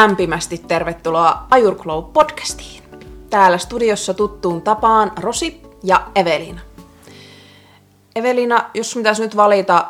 lämpimästi 0.00 0.58
tervetuloa 0.68 1.46
Ajurglow 1.50 2.04
podcastiin. 2.12 2.82
Täällä 3.30 3.58
studiossa 3.58 4.14
tuttuun 4.14 4.62
tapaan 4.62 5.12
Rosi 5.16 5.62
ja 5.82 6.06
Evelina. 6.14 6.60
Evelina, 8.16 8.70
jos 8.74 8.90
sun 8.90 9.00
pitäisi 9.00 9.22
nyt 9.22 9.36
valita 9.36 9.86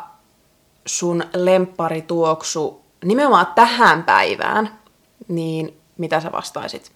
sun 0.85 1.23
lempparituoksu 1.33 2.81
nimenomaan 3.03 3.47
tähän 3.55 4.03
päivään, 4.03 4.69
niin 5.27 5.73
mitä 5.97 6.19
sä 6.19 6.31
vastaisit? 6.31 6.91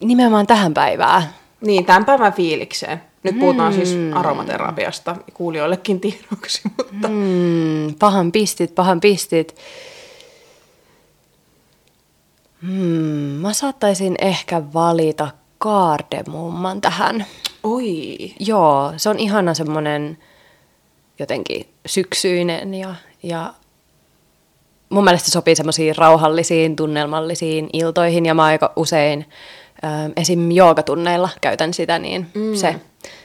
Nimenomaan 0.00 0.46
tähän 0.46 0.74
päivään. 0.74 1.22
Niin, 1.60 1.84
tämän 1.84 2.04
päivän 2.04 2.32
fiilikseen. 2.32 3.02
Nyt 3.22 3.38
puhutaan 3.38 3.72
mm. 3.72 3.76
siis 3.76 3.96
aromaterapiasta 4.14 5.16
kuulijoillekin 5.34 6.00
tiedoksi, 6.00 6.62
mutta... 6.76 7.08
Mm, 7.08 7.94
pahan 7.98 8.32
pistit, 8.32 8.74
pahan 8.74 9.00
pistit. 9.00 9.56
Hmm, 12.66 13.40
mä 13.40 13.52
saattaisin 13.52 14.14
ehkä 14.20 14.62
valita 14.74 15.28
kaardemumman 15.58 16.80
tähän. 16.80 17.26
Oi. 17.62 18.16
Joo, 18.40 18.92
se 18.96 19.08
on 19.08 19.18
ihana 19.18 19.54
semmoinen 19.54 20.18
jotenkin 21.18 21.68
syksyinen 21.86 22.74
ja, 22.74 22.94
ja 23.22 23.54
mun 24.88 25.04
mielestä 25.04 25.26
se 25.26 25.32
sopii 25.32 25.56
semmoisiin 25.56 25.96
rauhallisiin, 25.96 26.76
tunnelmallisiin 26.76 27.68
iltoihin 27.72 28.26
ja 28.26 28.34
mä 28.34 28.44
aika 28.44 28.72
usein 28.76 29.26
äh, 29.84 30.10
esim. 30.16 30.50
joogatunneilla 30.50 31.28
käytän 31.40 31.74
sitä, 31.74 31.98
niin 31.98 32.26
mm. 32.34 32.54
se, 32.54 32.80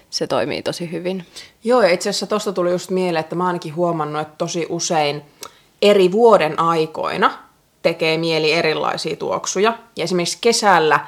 se 0.10 0.28
toimii 0.28 0.62
tosi 0.62 0.92
hyvin. 0.92 1.26
Joo, 1.64 1.82
ja 1.82 1.90
itse 1.90 2.10
asiassa 2.10 2.28
tuosta 2.28 2.54
tuli 2.54 2.72
just 2.72 2.90
mieleen, 2.90 3.20
että 3.20 3.36
mä 3.36 3.48
ainakin 3.48 3.76
huomannut, 3.76 4.22
että 4.22 4.36
tosi 4.38 4.66
usein 4.70 5.22
eri 5.82 6.12
vuoden 6.12 6.60
aikoina 6.60 7.49
tekee 7.82 8.18
mieli 8.18 8.52
erilaisia 8.52 9.16
tuoksuja. 9.16 9.78
Ja 9.96 10.04
esimerkiksi 10.04 10.38
kesällä 10.42 11.00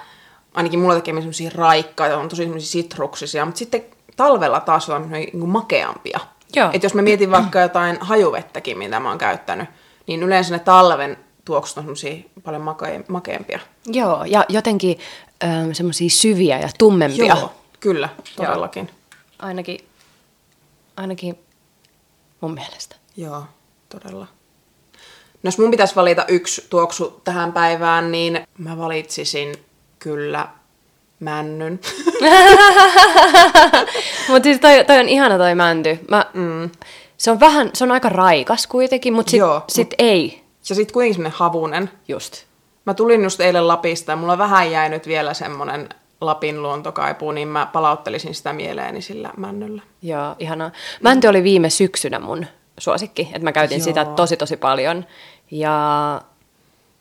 ainakin 0.54 0.80
mulla 0.80 0.96
tekee 0.96 1.14
semmoisia 1.14 1.52
raikkaita, 1.56 2.18
on 2.18 2.30
tosi 2.30 2.44
semmoisia 2.44 2.72
sitruksisia, 2.72 3.46
mutta 3.46 3.60
sitten 3.60 3.86
talvella 4.16 4.60
taas 4.60 4.90
on 4.90 5.12
niin 5.12 5.50
makeampia. 5.50 6.20
Että 6.74 6.86
jos 6.86 6.94
mä 6.94 7.02
mietin 7.02 7.32
vaikka 7.32 7.60
jotain 7.60 7.98
hajuvettäkin, 8.02 8.78
mitä 8.78 9.00
mä 9.00 9.10
oon 9.10 9.18
käyttänyt, 9.18 9.70
niin 10.08 10.24
yleensä 10.24 10.54
ne 10.56 10.60
talven 10.60 11.18
tuoksut 11.46 11.78
on 11.78 11.86
paljon 12.44 12.62
make- 12.62 13.06
makeampia. 13.08 13.60
Joo, 13.86 14.24
ja 14.26 14.46
jotenkin 14.50 15.00
ähm, 15.44 15.72
semmoisia 15.72 16.10
syviä 16.10 16.60
ja 16.60 16.70
tummempia. 16.78 17.36
Joo, 17.36 17.54
kyllä, 17.80 18.10
todellakin. 18.36 18.86
Joo. 18.86 19.20
Ainakin, 19.40 19.80
ainakin 20.98 21.40
mun 22.42 22.54
mielestä. 22.54 22.96
Joo, 23.18 23.44
todella. 23.90 24.28
No 25.44 25.48
jos 25.48 25.58
mun 25.58 25.72
pitäisi 25.72 25.96
valita 25.96 26.26
yksi 26.28 26.66
tuoksu 26.70 27.22
tähän 27.24 27.54
päivään, 27.54 28.12
niin 28.12 28.48
mä 28.58 28.78
valitsisin 28.78 29.56
kyllä 30.00 30.48
männyn. 31.20 31.80
mutta 34.30 34.44
siis 34.44 34.60
toi, 34.60 34.86
toi 34.86 35.00
on 35.00 35.10
ihana 35.10 35.38
toi 35.38 35.56
mänty. 35.56 36.00
Mä, 36.10 36.26
mm. 36.34 36.70
Se 37.18 37.32
on 37.32 37.40
vähän, 37.40 37.70
se 37.74 37.84
on 37.84 37.92
aika 37.92 38.10
raikas 38.10 38.68
kuitenkin, 38.68 39.14
mutta 39.14 39.32
sit, 39.32 39.42
sit 39.70 39.88
mut, 39.88 39.94
ei. 39.98 40.44
Ja 40.70 40.76
sit 40.76 40.92
kuitenkin 40.92 41.16
semmonen 41.16 41.38
havunen. 41.38 41.90
Just. 42.08 42.44
Mä 42.86 42.94
tulin 42.94 43.24
just 43.24 43.42
eilen 43.42 43.68
Lapista 43.68 44.12
ja 44.12 44.16
mulla 44.16 44.38
vähän 44.38 44.72
jäi 44.72 44.90
nyt 44.90 45.08
vielä 45.08 45.34
semmonen 45.34 45.90
Lapin 46.22 46.62
luontokaipu, 46.62 47.32
niin 47.32 47.48
mä 47.48 47.68
palauttelisin 47.74 48.36
sitä 48.36 48.54
mieleeni 48.54 49.02
sillä 49.02 49.30
männyllä. 49.38 49.82
Joo, 50.02 50.36
ihanaa. 50.40 50.72
Mänty 51.02 51.28
oli 51.28 51.44
viime 51.44 51.70
syksynä 51.70 52.20
mun 52.20 52.46
suosikki, 52.78 53.22
että 53.22 53.44
mä 53.44 53.52
käytin 53.52 53.78
Joo. 53.78 53.86
sitä 53.86 54.06
tosi 54.06 54.38
tosi 54.38 54.58
paljon 54.58 55.06
ja 55.52 56.22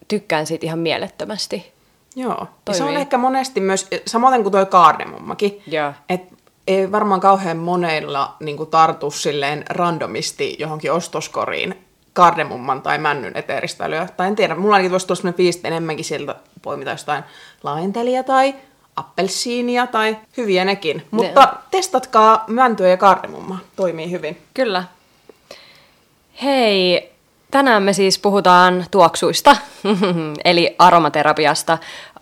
tykkään 0.09 0.47
siitä 0.47 0.67
ihan 0.67 0.79
mielettömästi. 0.79 1.73
Joo, 2.17 2.47
ja 2.69 2.75
se 2.75 2.85
on 2.85 2.97
ehkä 2.97 3.19
monesti 3.19 3.61
myös, 3.61 3.89
samoin 4.07 4.43
kuin 4.43 4.53
tuo 4.53 4.67
kaardemummakin, 4.67 5.63
että 6.09 6.35
ei 6.67 6.93
varmaan 6.93 7.21
kauhean 7.21 7.57
monella 7.57 8.37
niin 8.41 8.67
tartu 8.71 9.11
silleen 9.11 9.65
randomisti 9.71 10.57
johonkin 10.59 10.93
ostoskoriin 10.93 11.85
kardemumman 12.13 12.83
tai 12.83 12.99
männyn 12.99 13.37
eteeristä 13.37 13.91
lyö. 13.91 14.07
Tai 14.17 14.29
en 14.29 14.37
tiedä, 14.37 14.55
mulla 14.55 14.75
ainakin 14.75 14.91
voisi 14.91 15.07
tulla 15.07 15.33
fiilis, 15.33 15.61
enemmänkin 15.65 16.05
sieltä 16.05 16.35
poimita 16.63 16.91
jostain 16.91 17.25
laentelia 17.63 18.23
tai 18.23 18.55
appelsiinia 18.97 19.87
tai 19.87 20.17
hyviä 20.37 20.65
nekin. 20.65 21.07
Mutta 21.11 21.41
ne. 21.41 21.59
testatkaa 21.71 22.45
mäntyä 22.47 22.89
ja 22.89 22.97
kardemummaa, 22.97 23.59
toimii 23.77 24.11
hyvin. 24.11 24.39
Kyllä. 24.55 24.85
Hei, 26.43 27.13
tänään 27.51 27.83
me 27.83 27.93
siis 27.93 28.19
puhutaan 28.19 28.85
tuoksuista, 28.91 29.57
eli 30.45 30.75
aromaterapiasta, 30.79 31.79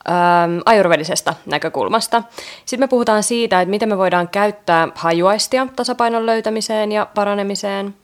ähm, 0.08 0.58
ajurvedisesta 0.66 1.34
näkökulmasta. 1.46 2.22
Sitten 2.64 2.84
me 2.84 2.88
puhutaan 2.88 3.22
siitä, 3.22 3.60
että 3.60 3.70
miten 3.70 3.88
me 3.88 3.98
voidaan 3.98 4.28
käyttää 4.28 4.88
hajuaistia 4.94 5.66
tasapainon 5.76 6.26
löytämiseen 6.26 6.92
ja 6.92 7.06
paranemiseen. 7.14 7.94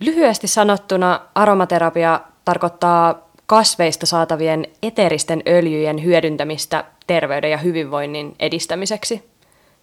Lyhyesti 0.00 0.48
sanottuna 0.48 1.20
aromaterapia 1.34 2.20
tarkoittaa 2.44 3.28
kasveista 3.46 4.06
saatavien 4.06 4.66
eteristen 4.82 5.42
öljyjen 5.48 6.04
hyödyntämistä 6.04 6.84
terveyden 7.06 7.50
ja 7.50 7.58
hyvinvoinnin 7.58 8.34
edistämiseksi. 8.40 9.30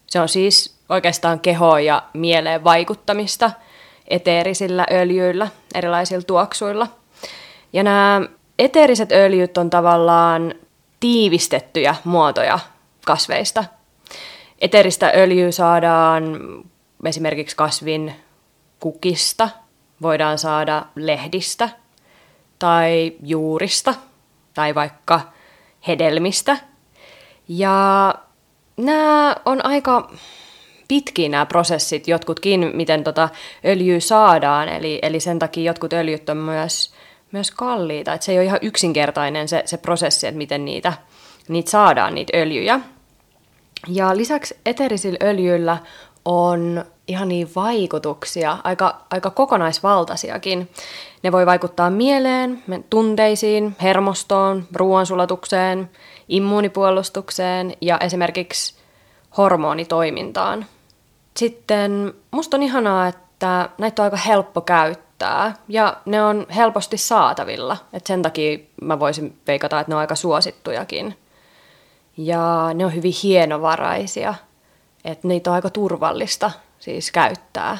Se 0.06 0.20
on 0.20 0.28
siis 0.28 0.76
oikeastaan 0.88 1.40
kehoon 1.40 1.84
ja 1.84 2.02
mieleen 2.12 2.64
vaikuttamista 2.64 3.50
eteerisillä 4.10 4.86
öljyillä, 4.92 5.48
erilaisilla 5.74 6.22
tuoksuilla. 6.22 6.86
Ja 7.72 7.82
nämä 7.82 8.20
eteeriset 8.58 9.12
öljyt 9.12 9.58
on 9.58 9.70
tavallaan 9.70 10.54
tiivistettyjä 11.00 11.94
muotoja 12.04 12.58
kasveista. 13.06 13.64
Eteristä 14.58 15.12
öljyä 15.14 15.50
saadaan 15.50 16.24
esimerkiksi 17.04 17.56
kasvin 17.56 18.14
kukista, 18.80 19.48
voidaan 20.02 20.38
saada 20.38 20.86
lehdistä 20.94 21.68
tai 22.58 23.12
juurista 23.22 23.94
tai 24.54 24.74
vaikka 24.74 25.20
hedelmistä. 25.86 26.56
Ja 27.48 28.14
nämä 28.76 29.36
on 29.44 29.64
aika 29.66 30.10
pitkiä 30.90 31.28
nämä 31.28 31.46
prosessit, 31.46 32.08
jotkutkin, 32.08 32.70
miten 32.74 33.04
tota 33.04 33.28
öljyä 33.64 34.00
saadaan, 34.00 34.68
eli, 34.68 34.98
eli 35.02 35.20
sen 35.20 35.38
takia 35.38 35.64
jotkut 35.64 35.92
öljyt 35.92 36.28
on 36.28 36.36
myös 36.36 36.92
myös 37.32 37.50
kalliita. 37.50 38.12
Että 38.12 38.24
se 38.24 38.32
ei 38.32 38.38
ole 38.38 38.44
ihan 38.44 38.58
yksinkertainen 38.62 39.48
se, 39.48 39.62
se 39.66 39.76
prosessi, 39.76 40.26
että 40.26 40.38
miten 40.38 40.64
niitä, 40.64 40.92
niitä 41.48 41.70
saadaan, 41.70 42.14
niitä 42.14 42.36
öljyjä. 42.36 42.80
Ja 43.88 44.16
lisäksi 44.16 44.56
eterisillä 44.66 45.18
öljyillä 45.22 45.78
on 46.24 46.84
ihan 47.08 47.28
niin 47.28 47.50
vaikutuksia, 47.56 48.58
aika, 48.64 49.00
aika 49.10 49.30
kokonaisvaltaisiakin. 49.30 50.68
Ne 51.22 51.32
voi 51.32 51.46
vaikuttaa 51.46 51.90
mieleen, 51.90 52.62
tunteisiin, 52.90 53.76
hermostoon, 53.82 54.68
ruoansulatukseen, 54.74 55.90
immuunipuolustukseen 56.28 57.74
ja 57.80 57.98
esimerkiksi 57.98 58.74
hormonitoimintaan. 59.36 60.66
Sitten 61.36 62.14
musta 62.30 62.56
on 62.56 62.62
ihanaa, 62.62 63.06
että 63.06 63.68
näitä 63.78 64.02
on 64.02 64.04
aika 64.04 64.16
helppo 64.16 64.60
käyttää 64.60 65.54
ja 65.68 65.96
ne 66.04 66.22
on 66.22 66.46
helposti 66.56 66.96
saatavilla. 66.96 67.76
Et 67.92 68.06
sen 68.06 68.22
takia 68.22 68.58
mä 68.82 69.00
voisin 69.00 69.38
veikata, 69.46 69.80
että 69.80 69.90
ne 69.90 69.94
on 69.94 70.00
aika 70.00 70.14
suosittujakin. 70.14 71.16
Ja 72.16 72.70
ne 72.74 72.84
on 72.84 72.94
hyvin 72.94 73.14
hienovaraisia, 73.22 74.34
että 75.04 75.28
niitä 75.28 75.50
on 75.50 75.54
aika 75.54 75.70
turvallista 75.70 76.50
siis 76.78 77.10
käyttää. 77.10 77.78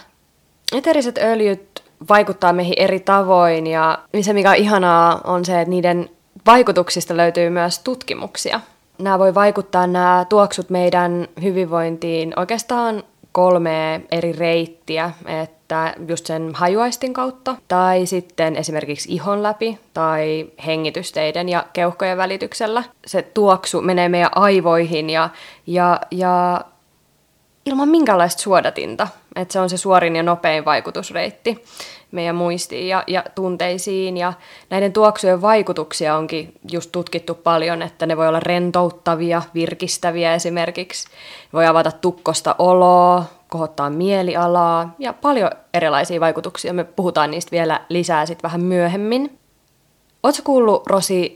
Eteriset 0.73 1.19
öljyt 1.19 1.82
vaikuttaa 2.08 2.53
meihin 2.53 2.75
eri 2.76 3.00
tavoin 3.00 3.67
ja 3.67 3.99
se 4.20 4.32
mikä 4.32 4.50
on 4.50 4.56
ihanaa 4.56 5.20
on 5.25 5.44
se, 5.44 5.61
että 5.61 5.70
niiden 5.70 6.11
vaikutuksista 6.46 7.17
löytyy 7.17 7.50
myös 7.50 7.79
tutkimuksia. 7.79 8.61
Nämä 8.99 9.19
voi 9.19 9.35
vaikuttaa 9.35 9.87
nämä 9.87 10.26
tuoksut 10.29 10.70
meidän 10.70 11.29
hyvinvointiin 11.43 12.32
oikeastaan 12.37 13.03
kolme 13.32 14.03
eri 14.11 14.32
reittiä, 14.32 15.11
että 15.43 15.94
just 16.09 16.27
sen 16.27 16.50
hajuaistin 16.55 17.12
kautta, 17.12 17.56
tai 17.69 18.06
sitten 18.06 18.56
esimerkiksi 18.56 19.12
ihon 19.12 19.43
läpi, 19.43 19.79
tai 19.94 20.47
hengitysteiden 20.67 21.49
ja 21.49 21.67
keuhkojen 21.73 22.19
välityksellä. 22.19 22.85
Se 23.06 23.23
tuoksu 23.23 23.81
menee 23.81 24.09
meidän 24.09 24.31
aivoihin 24.35 25.11
ja, 25.11 25.29
ja, 25.67 26.00
ja 26.11 26.65
ilman 27.67 27.88
minkäänlaista 27.88 28.43
suodatinta. 28.43 29.09
Että 29.37 29.53
se 29.53 29.61
on 29.61 29.71
se 29.71 29.77
suorin 29.77 30.17
ja 30.17 30.23
nopein 30.23 30.65
vaikutusreitti 30.65 31.65
meidän 32.12 32.37
muistiin 32.37 32.89
ja, 32.89 33.05
ja 33.07 33.25
tunteisiin. 33.35 34.17
Ja 34.17 34.33
näiden 34.71 34.93
tuoksujen 34.93 35.43
vaikutuksia 35.43 36.17
onkin 36.17 36.55
just 36.73 36.93
tutkittu 36.93 37.35
paljon, 37.35 37.83
että 37.83 38.07
ne 38.07 38.17
voi 38.17 38.29
olla 38.29 38.41
rentouttavia, 38.41 39.43
virkistäviä 39.55 40.35
esimerkiksi. 40.35 41.09
Voi 41.53 41.67
avata 41.67 41.93
tukkosta 41.93 42.55
oloa, 42.59 43.25
kohottaa 43.49 43.91
mielialaa 43.91 44.95
ja 44.99 45.12
paljon 45.12 45.51
erilaisia 45.75 46.21
vaikutuksia. 46.21 46.73
Me 46.73 46.85
puhutaan 46.85 47.31
niistä 47.31 47.51
vielä 47.51 47.81
lisää 47.89 48.27
sitten 48.27 48.43
vähän 48.43 48.61
myöhemmin. 48.61 49.39
Oletko 50.23 50.43
kuullut, 50.45 50.87
Rosi, 50.87 51.35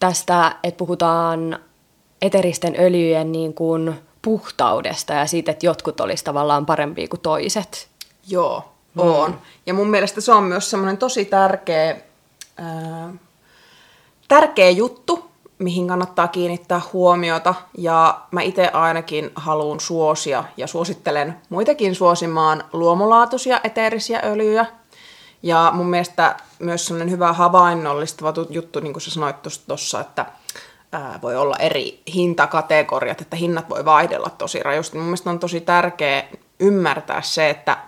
tästä, 0.00 0.56
että 0.64 0.78
puhutaan 0.78 1.58
eteristen 2.22 2.76
öljyjen 2.78 3.32
niin 3.32 3.54
kuin 3.54 3.94
puhtaudesta 4.22 5.12
ja 5.12 5.26
siitä, 5.26 5.50
että 5.50 5.66
jotkut 5.66 6.00
olisi 6.00 6.24
tavallaan 6.24 6.66
parempia 6.66 7.08
kuin 7.08 7.20
toiset? 7.20 7.88
Joo. 8.28 8.64
On. 9.02 9.38
Ja 9.66 9.74
mun 9.74 9.90
mielestä 9.90 10.20
se 10.20 10.32
on 10.32 10.42
myös 10.42 10.70
semmoinen 10.70 10.98
tosi 10.98 11.24
tärkeä, 11.24 11.96
ää, 12.56 13.12
tärkeä 14.28 14.70
juttu, 14.70 15.30
mihin 15.58 15.88
kannattaa 15.88 16.28
kiinnittää 16.28 16.80
huomiota. 16.92 17.54
Ja 17.78 18.20
mä 18.30 18.42
itse 18.42 18.68
ainakin 18.68 19.30
haluan 19.34 19.80
suosia 19.80 20.44
ja 20.56 20.66
suosittelen 20.66 21.36
muitakin 21.48 21.94
suosimaan 21.94 22.64
luomulaatuisia 22.72 23.60
eteerisiä 23.64 24.20
öljyjä. 24.24 24.66
Ja 25.42 25.70
mun 25.74 25.86
mielestä 25.86 26.36
myös 26.58 26.86
sellainen 26.86 27.10
hyvä 27.10 27.32
havainnollistava 27.32 28.34
juttu, 28.50 28.80
niin 28.80 28.92
kuin 28.92 29.02
sä 29.02 29.10
sanoit 29.10 29.36
tuossa, 29.66 30.00
että 30.00 30.26
ää, 30.92 31.18
voi 31.22 31.36
olla 31.36 31.56
eri 31.56 32.02
hintakategoriat, 32.14 33.20
että 33.20 33.36
hinnat 33.36 33.70
voi 33.70 33.84
vaihdella 33.84 34.30
tosi 34.30 34.62
rajusti. 34.62 34.96
Mun 34.96 35.06
mielestä 35.06 35.30
on 35.30 35.38
tosi 35.38 35.60
tärkeä 35.60 36.24
ymmärtää 36.60 37.22
se, 37.22 37.50
että 37.50 37.78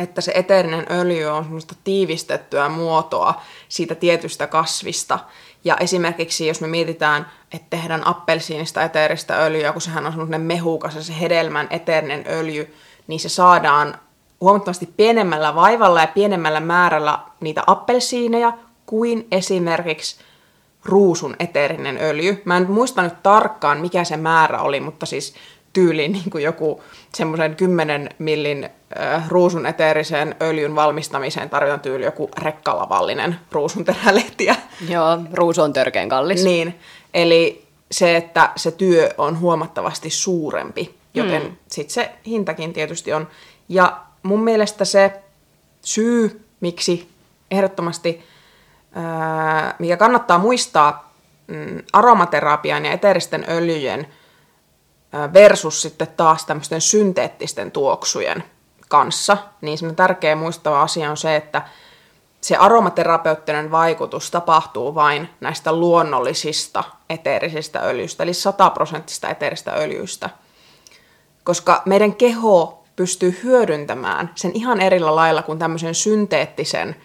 että 0.00 0.20
se 0.20 0.32
eteerinen 0.34 0.86
öljy 0.90 1.26
on 1.26 1.44
semmoista 1.44 1.74
tiivistettyä 1.84 2.68
muotoa 2.68 3.42
siitä 3.68 3.94
tietystä 3.94 4.46
kasvista. 4.46 5.18
Ja 5.64 5.76
esimerkiksi 5.76 6.46
jos 6.46 6.60
me 6.60 6.66
mietitään, 6.66 7.26
että 7.52 7.66
tehdään 7.70 8.06
appelsiinista 8.06 8.82
eteeristä 8.82 9.36
öljyä, 9.36 9.72
kun 9.72 9.82
sehän 9.82 10.06
on 10.06 10.12
semmoinen 10.12 10.40
mehukas 10.40 10.94
ja 10.94 11.02
se 11.02 11.20
hedelmän 11.20 11.66
eteerinen 11.70 12.24
öljy, 12.28 12.74
niin 13.06 13.20
se 13.20 13.28
saadaan 13.28 13.98
huomattavasti 14.40 14.88
pienemmällä 14.96 15.54
vaivalla 15.54 16.00
ja 16.00 16.06
pienemmällä 16.06 16.60
määrällä 16.60 17.18
niitä 17.40 17.62
appelsiineja 17.66 18.52
kuin 18.86 19.26
esimerkiksi 19.30 20.16
ruusun 20.84 21.36
eteerinen 21.38 21.98
öljy. 22.00 22.42
Mä 22.44 22.56
en 22.56 22.70
muista 22.70 23.02
nyt 23.02 23.22
tarkkaan, 23.22 23.80
mikä 23.80 24.04
se 24.04 24.16
määrä 24.16 24.60
oli, 24.60 24.80
mutta 24.80 25.06
siis 25.06 25.34
tyyliin 25.72 26.12
niin 26.12 26.30
kuin 26.30 26.44
joku 26.44 26.82
semmoisen 27.14 27.56
10 27.56 28.10
millin 28.18 28.68
äh, 29.00 29.28
ruusun 29.28 29.66
eteerisen 29.66 30.34
öljyn 30.42 30.74
valmistamiseen 30.74 31.50
tarvitaan 31.50 31.80
tyyli 31.80 32.04
joku 32.04 32.30
rekkalavallinen 32.38 33.36
ruusun 33.52 33.84
terälehtiä. 33.84 34.56
Joo, 34.88 35.18
ruusu 35.32 35.62
on 35.62 35.72
törkeän 35.72 36.08
kallis. 36.08 36.44
Niin, 36.44 36.78
eli 37.14 37.66
se, 37.90 38.16
että 38.16 38.50
se 38.56 38.70
työ 38.70 39.10
on 39.18 39.40
huomattavasti 39.40 40.10
suurempi, 40.10 40.94
joten 41.14 41.42
hmm. 41.42 41.56
sitten 41.68 41.94
se 41.94 42.10
hintakin 42.26 42.72
tietysti 42.72 43.12
on. 43.12 43.28
Ja 43.68 44.00
mun 44.22 44.44
mielestä 44.44 44.84
se 44.84 45.12
syy, 45.84 46.44
miksi 46.60 47.08
ehdottomasti, 47.50 48.22
ää, 48.94 49.74
mikä 49.78 49.96
kannattaa 49.96 50.38
muistaa 50.38 51.12
mm, 51.46 51.82
aromaterapian 51.92 52.84
ja 52.84 52.92
eteeristen 52.92 53.44
öljyjen 53.48 54.06
versus 55.32 55.82
sitten 55.82 56.08
taas 56.16 56.46
tämmöisten 56.46 56.80
synteettisten 56.80 57.70
tuoksujen 57.70 58.44
kanssa, 58.88 59.36
niin 59.60 59.78
semmoinen 59.78 59.96
tärkeä 59.96 60.36
muistava 60.36 60.82
asia 60.82 61.10
on 61.10 61.16
se, 61.16 61.36
että 61.36 61.62
se 62.40 62.56
aromaterapeuttinen 62.56 63.70
vaikutus 63.70 64.30
tapahtuu 64.30 64.94
vain 64.94 65.28
näistä 65.40 65.72
luonnollisista 65.72 66.84
eteerisistä 67.10 67.80
öljyistä, 67.80 68.22
eli 68.22 68.34
100 68.34 68.70
prosenttista 68.70 69.28
eteeristä 69.28 69.72
öljyistä. 69.72 70.30
Koska 71.44 71.82
meidän 71.84 72.14
keho 72.14 72.84
pystyy 72.96 73.40
hyödyntämään 73.42 74.30
sen 74.34 74.50
ihan 74.54 74.80
erillä 74.80 75.16
lailla 75.16 75.42
kuin 75.42 75.58
tämmöisen 75.58 75.94
synteettisen 75.94 76.96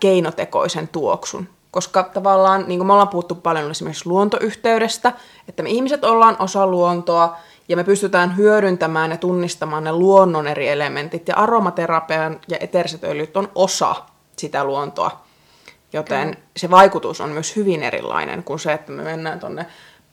keinotekoisen 0.00 0.88
tuoksun. 0.88 1.48
Koska 1.76 2.02
tavallaan, 2.02 2.64
niin 2.66 2.78
kuin 2.78 2.86
me 2.86 2.92
ollaan 2.92 3.08
puhuttu 3.08 3.34
paljon 3.34 3.70
esimerkiksi 3.70 4.08
luontoyhteydestä, 4.08 5.12
että 5.48 5.62
me 5.62 5.70
ihmiset 5.70 6.04
ollaan 6.04 6.36
osa 6.38 6.66
luontoa 6.66 7.36
ja 7.68 7.76
me 7.76 7.84
pystytään 7.84 8.36
hyödyntämään 8.36 9.10
ja 9.10 9.16
tunnistamaan 9.16 9.84
ne 9.84 9.92
luonnon 9.92 10.46
eri 10.46 10.68
elementit. 10.68 11.28
Ja 11.28 11.36
aromaterapian 11.36 12.40
ja 12.48 12.56
eteriset 12.60 13.04
öljyt 13.04 13.36
on 13.36 13.48
osa 13.54 13.94
sitä 14.36 14.64
luontoa. 14.64 15.20
Joten 15.92 16.28
Kyllä. 16.28 16.46
se 16.56 16.70
vaikutus 16.70 17.20
on 17.20 17.28
myös 17.28 17.56
hyvin 17.56 17.82
erilainen 17.82 18.42
kuin 18.42 18.58
se, 18.58 18.72
että 18.72 18.92
me 18.92 19.02
mennään 19.02 19.40
tuonne 19.40 19.66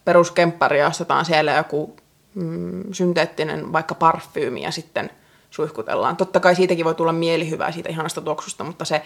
peruskemppariin 0.06 0.82
ja 0.82 0.88
ostetaan 0.88 1.26
siellä 1.26 1.54
joku 1.54 1.96
mm, 2.36 2.84
synteettinen 2.92 3.74
vaikka 3.74 3.96
parfyymi 3.96 4.62
ja 4.62 4.72
sitten 4.72 5.10
suihkutellaan. 5.50 6.18
Totta 6.18 6.40
kai 6.40 6.56
siitäkin 6.56 6.86
voi 6.86 6.96
tulla 6.96 7.14
mielihyvää 7.14 7.72
siitä 7.72 7.90
ihanasta 7.90 8.22
tuoksusta, 8.22 8.64
mutta 8.64 8.86
se 8.86 9.02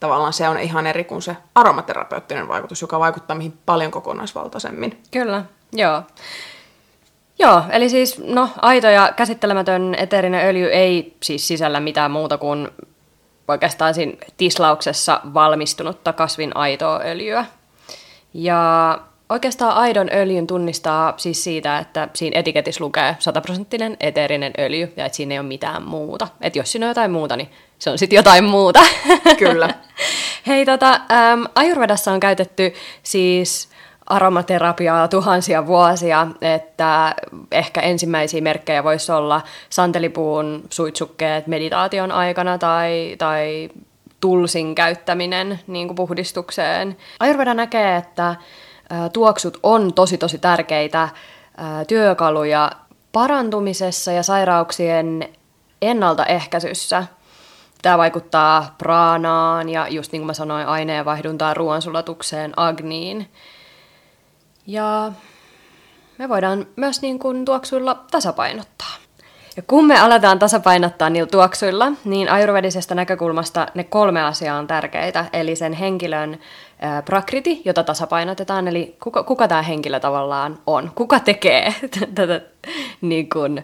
tavallaan 0.00 0.32
se 0.32 0.48
on 0.48 0.58
ihan 0.58 0.86
eri 0.86 1.04
kuin 1.04 1.22
se 1.22 1.36
aromaterapeuttinen 1.54 2.48
vaikutus, 2.48 2.82
joka 2.82 3.00
vaikuttaa 3.00 3.36
mihin 3.36 3.58
paljon 3.66 3.90
kokonaisvaltaisemmin. 3.90 5.02
Kyllä, 5.10 5.44
joo. 5.72 6.02
Joo, 7.38 7.62
eli 7.70 7.88
siis 7.88 8.18
no, 8.18 8.48
aito 8.62 8.86
ja 8.86 9.12
käsittelemätön 9.16 9.94
eteerinen 9.98 10.46
öljy 10.46 10.66
ei 10.66 11.16
siis 11.22 11.48
sisällä 11.48 11.80
mitään 11.80 12.10
muuta 12.10 12.38
kuin 12.38 12.68
oikeastaan 13.48 13.94
siinä 13.94 14.12
tislauksessa 14.36 15.20
valmistunutta 15.34 16.12
kasvin 16.12 16.56
aitoa 16.56 17.00
öljyä. 17.04 17.44
Ja 18.34 18.98
Oikeastaan 19.28 19.76
aidon 19.76 20.08
öljyn 20.12 20.46
tunnistaa 20.46 21.14
siis 21.16 21.44
siitä, 21.44 21.78
että 21.78 22.08
siinä 22.14 22.38
etiketissä 22.38 22.84
lukee 22.84 23.16
100 23.18 23.40
prosenttinen 23.40 23.96
eteerinen 24.00 24.52
öljy 24.58 24.92
ja 24.96 25.06
että 25.06 25.16
siinä 25.16 25.34
ei 25.34 25.38
ole 25.38 25.46
mitään 25.46 25.82
muuta. 25.82 26.28
Että 26.40 26.58
jos 26.58 26.72
siinä 26.72 26.86
on 26.86 26.90
jotain 26.90 27.10
muuta, 27.10 27.36
niin 27.36 27.48
se 27.78 27.90
on 27.90 27.98
sitten 27.98 28.16
jotain 28.16 28.44
muuta. 28.44 28.80
Kyllä. 29.38 29.74
Hei, 30.46 30.66
tota, 30.66 30.92
äm, 30.92 31.46
Ayurvedassa 31.54 32.12
on 32.12 32.20
käytetty 32.20 32.74
siis 33.02 33.68
aromaterapiaa 34.06 35.08
tuhansia 35.08 35.66
vuosia, 35.66 36.26
että 36.40 37.14
ehkä 37.52 37.80
ensimmäisiä 37.80 38.40
merkkejä 38.40 38.84
voisi 38.84 39.12
olla 39.12 39.40
santelipuun 39.70 40.62
suitsukkeet 40.70 41.46
meditaation 41.46 42.12
aikana 42.12 42.58
tai, 42.58 43.14
tai 43.18 43.68
tulsin 44.20 44.74
käyttäminen 44.74 45.60
niin 45.66 45.88
kuin 45.88 45.96
puhdistukseen. 45.96 46.96
Ayurveda 47.20 47.54
näkee, 47.54 47.96
että 47.96 48.36
tuoksut 49.12 49.58
on 49.62 49.94
tosi 49.94 50.18
tosi 50.18 50.38
tärkeitä 50.38 51.08
työkaluja 51.88 52.70
parantumisessa 53.12 54.12
ja 54.12 54.22
sairauksien 54.22 55.28
ennaltaehkäisyssä. 55.82 57.04
Tämä 57.82 57.98
vaikuttaa 57.98 58.74
praanaan 58.78 59.68
ja 59.68 59.88
just 59.88 60.12
niin 60.12 60.20
kuin 60.20 60.26
mä 60.26 60.34
sanoin, 60.34 60.66
aineenvaihduntaan, 60.66 61.56
ruoansulatukseen, 61.56 62.52
agniin. 62.56 63.30
Ja 64.66 65.12
me 66.18 66.28
voidaan 66.28 66.66
myös 66.76 67.02
niin 67.02 67.18
kuin 67.18 67.44
tuoksuilla 67.44 68.04
tasapainottaa. 68.10 68.94
Ja 69.56 69.62
kun 69.66 69.86
me 69.86 70.00
aletaan 70.00 70.38
tasapainottaa 70.38 71.10
niillä 71.10 71.30
tuoksuilla, 71.30 71.92
niin 72.04 72.28
ayurvedisesta 72.28 72.94
näkökulmasta 72.94 73.66
ne 73.74 73.84
kolme 73.84 74.22
asiaa 74.22 74.58
on 74.58 74.66
tärkeitä. 74.66 75.24
Eli 75.32 75.56
sen 75.56 75.72
henkilön 75.72 76.38
prakriti, 77.04 77.62
jota 77.64 77.84
tasapainotetaan, 77.84 78.68
eli 78.68 78.96
kuka, 79.02 79.22
kuka 79.22 79.48
tämä 79.48 79.62
henkilö 79.62 80.00
tavallaan 80.00 80.58
on, 80.66 80.92
kuka 80.94 81.20
tekee 81.20 81.74
tätä, 82.14 82.40
niin 83.00 83.30
kun, 83.30 83.62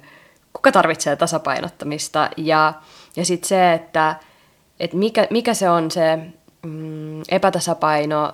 kuka 0.53 0.73
tarvitsee 0.73 1.17
tasapainottamista. 1.17 2.31
Ja, 2.37 2.73
ja 3.17 3.25
sitten 3.25 3.49
se, 3.49 3.73
että 3.73 4.17
et 4.81 4.93
mikä, 4.93 5.27
mikä 5.31 5.55
se 5.55 5.71
on 5.71 5.91
se 5.91 6.19
mm, 6.63 7.23
epätasapaino, 7.29 8.33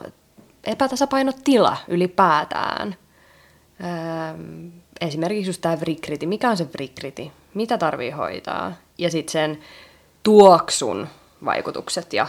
epätasapainotila 0.64 1.76
ylipäätään. 1.88 2.96
Ää, 3.82 4.34
esimerkiksi 5.00 5.48
just 5.48 5.60
tämä 5.60 5.80
vrikriti. 5.80 6.26
Mikä 6.26 6.50
on 6.50 6.56
se 6.56 6.68
vrikriti? 6.72 7.32
Mitä 7.54 7.78
tarvii 7.78 8.10
hoitaa? 8.10 8.72
Ja 8.98 9.10
sitten 9.10 9.32
sen 9.32 9.58
tuoksun 10.22 11.08
vaikutukset 11.44 12.12
ja 12.12 12.26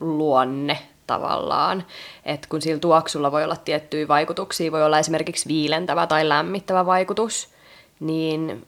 luonne 0.00 0.78
tavallaan. 1.06 1.84
Että 2.24 2.48
kun 2.48 2.62
sillä 2.62 2.80
tuoksulla 2.80 3.32
voi 3.32 3.44
olla 3.44 3.56
tiettyjä 3.56 4.08
vaikutuksia, 4.08 4.72
voi 4.72 4.84
olla 4.84 4.98
esimerkiksi 4.98 5.48
viilentävä 5.48 6.06
tai 6.06 6.28
lämmittävä 6.28 6.86
vaikutus, 6.86 7.48
niin 8.00 8.66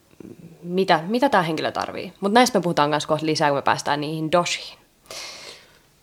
mitä, 0.62 1.00
mitä 1.06 1.28
tämä 1.28 1.42
henkilö 1.42 1.72
tarvii? 1.72 2.12
Mutta 2.20 2.34
näistä 2.34 2.58
me 2.58 2.62
puhutaan 2.62 2.90
myös 2.90 3.06
kohta 3.06 3.26
lisää, 3.26 3.48
kun 3.48 3.58
me 3.58 3.62
päästään 3.62 4.00
niihin 4.00 4.32
doshiin. 4.32 4.78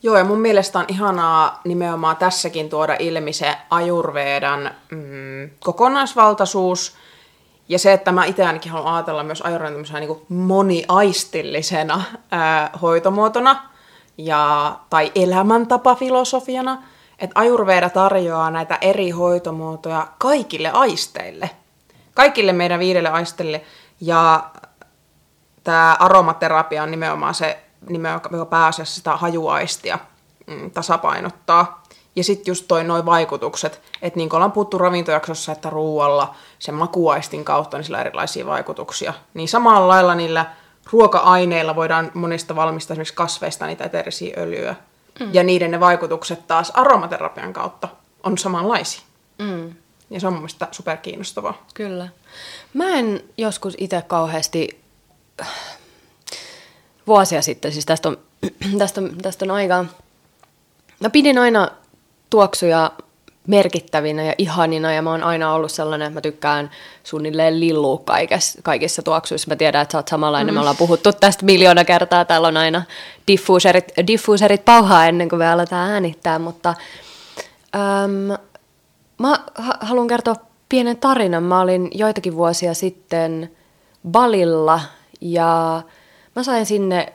Joo, 0.03 0.17
ja 0.17 0.23
mun 0.23 0.39
mielestä 0.39 0.79
on 0.79 0.85
ihanaa 0.87 1.61
nimenomaan 1.65 2.17
tässäkin 2.17 2.69
tuoda 2.69 2.95
ilmi 2.99 3.33
se 3.33 3.55
ajurveedan 3.69 4.71
mm, 4.91 5.49
kokonaisvaltaisuus, 5.59 6.95
ja 7.69 7.79
se, 7.79 7.93
että 7.93 8.11
mä 8.11 8.25
itse 8.25 8.45
ainakin 8.45 8.71
haluan 8.71 8.95
ajatella 8.95 9.23
myös 9.23 9.41
ajurveedan 9.41 9.79
niin 9.99 10.25
moniaistillisena 10.29 12.03
ää, 12.31 12.69
hoitomuotona, 12.81 13.69
ja, 14.17 14.75
tai 14.89 15.11
elämäntapafilosofiana, 15.15 16.83
että 17.19 17.39
ajurveeda 17.39 17.89
tarjoaa 17.89 18.51
näitä 18.51 18.77
eri 18.81 19.09
hoitomuotoja 19.09 20.07
kaikille 20.17 20.71
aisteille, 20.71 21.49
kaikille 22.13 22.53
meidän 22.53 22.79
viidelle 22.79 23.09
aisteille, 23.09 23.61
ja 24.01 24.49
tämä 25.63 25.97
aromaterapia 25.99 26.83
on 26.83 26.91
nimenomaan 26.91 27.33
se, 27.33 27.59
nimenomaan, 27.89 28.47
pääasiassa 28.47 28.95
sitä 28.95 29.15
hajuaistia 29.17 29.99
mm, 30.47 30.71
tasapainottaa. 30.71 31.83
Ja 32.15 32.23
sitten 32.23 32.51
just 32.51 32.65
toi 32.67 32.83
noin 32.83 33.05
vaikutukset, 33.05 33.81
että 34.01 34.17
niin 34.17 34.29
kuin 34.29 34.37
ollaan 34.37 34.51
puhuttu 34.51 34.77
ravintojaksossa, 34.77 35.51
että 35.51 35.69
ruoalla 35.69 36.35
sen 36.59 36.75
makuaistin 36.75 37.45
kautta 37.45 37.77
niin 37.77 37.85
sillä 37.85 37.97
on 37.97 38.05
erilaisia 38.05 38.45
vaikutuksia. 38.45 39.13
Niin 39.33 39.47
samalla 39.47 39.87
lailla 39.87 40.15
niillä 40.15 40.45
ruoka-aineilla 40.91 41.75
voidaan 41.75 42.11
monista 42.13 42.55
valmistaa 42.55 42.93
esimerkiksi 42.93 43.13
kasveista 43.13 43.67
niitä 43.67 43.83
eteerisiä 43.83 44.33
öljyä. 44.37 44.75
Mm. 45.19 45.29
Ja 45.33 45.43
niiden 45.43 45.71
ne 45.71 45.79
vaikutukset 45.79 46.47
taas 46.47 46.71
aromaterapian 46.71 47.53
kautta 47.53 47.87
on 48.23 48.37
samanlaisia. 48.37 49.01
Mm. 49.37 49.73
Ja 50.09 50.19
se 50.19 50.27
on 50.27 50.33
mun 50.33 50.41
mielestä 50.41 50.67
superkiinnostavaa. 50.71 51.65
Kyllä. 51.73 52.09
Mä 52.73 52.89
en 52.89 53.23
joskus 53.37 53.73
itse 53.77 54.01
kauheasti 54.01 54.83
vuosia 57.07 57.41
sitten, 57.41 57.71
siis 57.71 57.85
tästä 57.85 58.09
on, 58.09 58.17
tästä, 58.79 59.01
on, 59.01 59.17
tästä 59.21 59.45
on 59.45 59.51
aikaa, 59.51 59.85
mä 60.99 61.09
pidin 61.09 61.37
aina 61.37 61.71
tuoksuja 62.29 62.91
merkittävinä 63.47 64.23
ja 64.23 64.33
ihanina 64.37 64.93
ja 64.93 65.01
mä 65.01 65.11
oon 65.11 65.23
aina 65.23 65.53
ollut 65.53 65.71
sellainen, 65.71 66.05
että 66.05 66.17
mä 66.17 66.21
tykkään 66.21 66.71
suunnilleen 67.03 67.59
lillua 67.59 68.01
kaikessa, 68.05 68.61
kaikissa 68.63 69.01
tuoksuissa. 69.01 69.47
Mä 69.49 69.55
tiedän, 69.55 69.81
että 69.81 69.91
sä 69.91 69.97
oot 69.97 70.07
samanlainen, 70.07 70.53
mm. 70.53 70.55
me 70.55 70.59
ollaan 70.59 70.77
puhuttu 70.77 71.13
tästä 71.13 71.45
miljoona 71.45 71.85
kertaa. 71.85 72.25
Täällä 72.25 72.47
on 72.47 72.57
aina 72.57 72.81
diffuuserit, 73.27 73.91
diffuuserit 74.07 74.65
pauhaa 74.65 75.05
ennen 75.07 75.29
kuin 75.29 75.39
me 75.39 75.49
aletaan 75.49 75.91
äänittää, 75.91 76.39
mutta 76.39 76.73
äm, 77.75 78.37
mä 79.17 79.39
haluan 79.79 80.07
kertoa 80.07 80.35
pienen 80.69 80.97
tarinan. 80.97 81.43
Mä 81.43 81.61
olin 81.61 81.89
joitakin 81.93 82.35
vuosia 82.35 82.73
sitten 82.73 83.51
Balilla 84.11 84.79
ja 85.21 85.81
mä 86.35 86.43
sain 86.43 86.65
sinne 86.65 87.13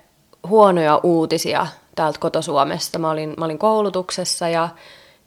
huonoja 0.49 1.01
uutisia 1.03 1.67
täältä 1.95 2.19
kotosuomesta. 2.19 2.99
Mä 2.99 3.11
olin, 3.11 3.35
mä 3.39 3.45
olin 3.45 3.59
koulutuksessa 3.59 4.49
ja 4.49 4.69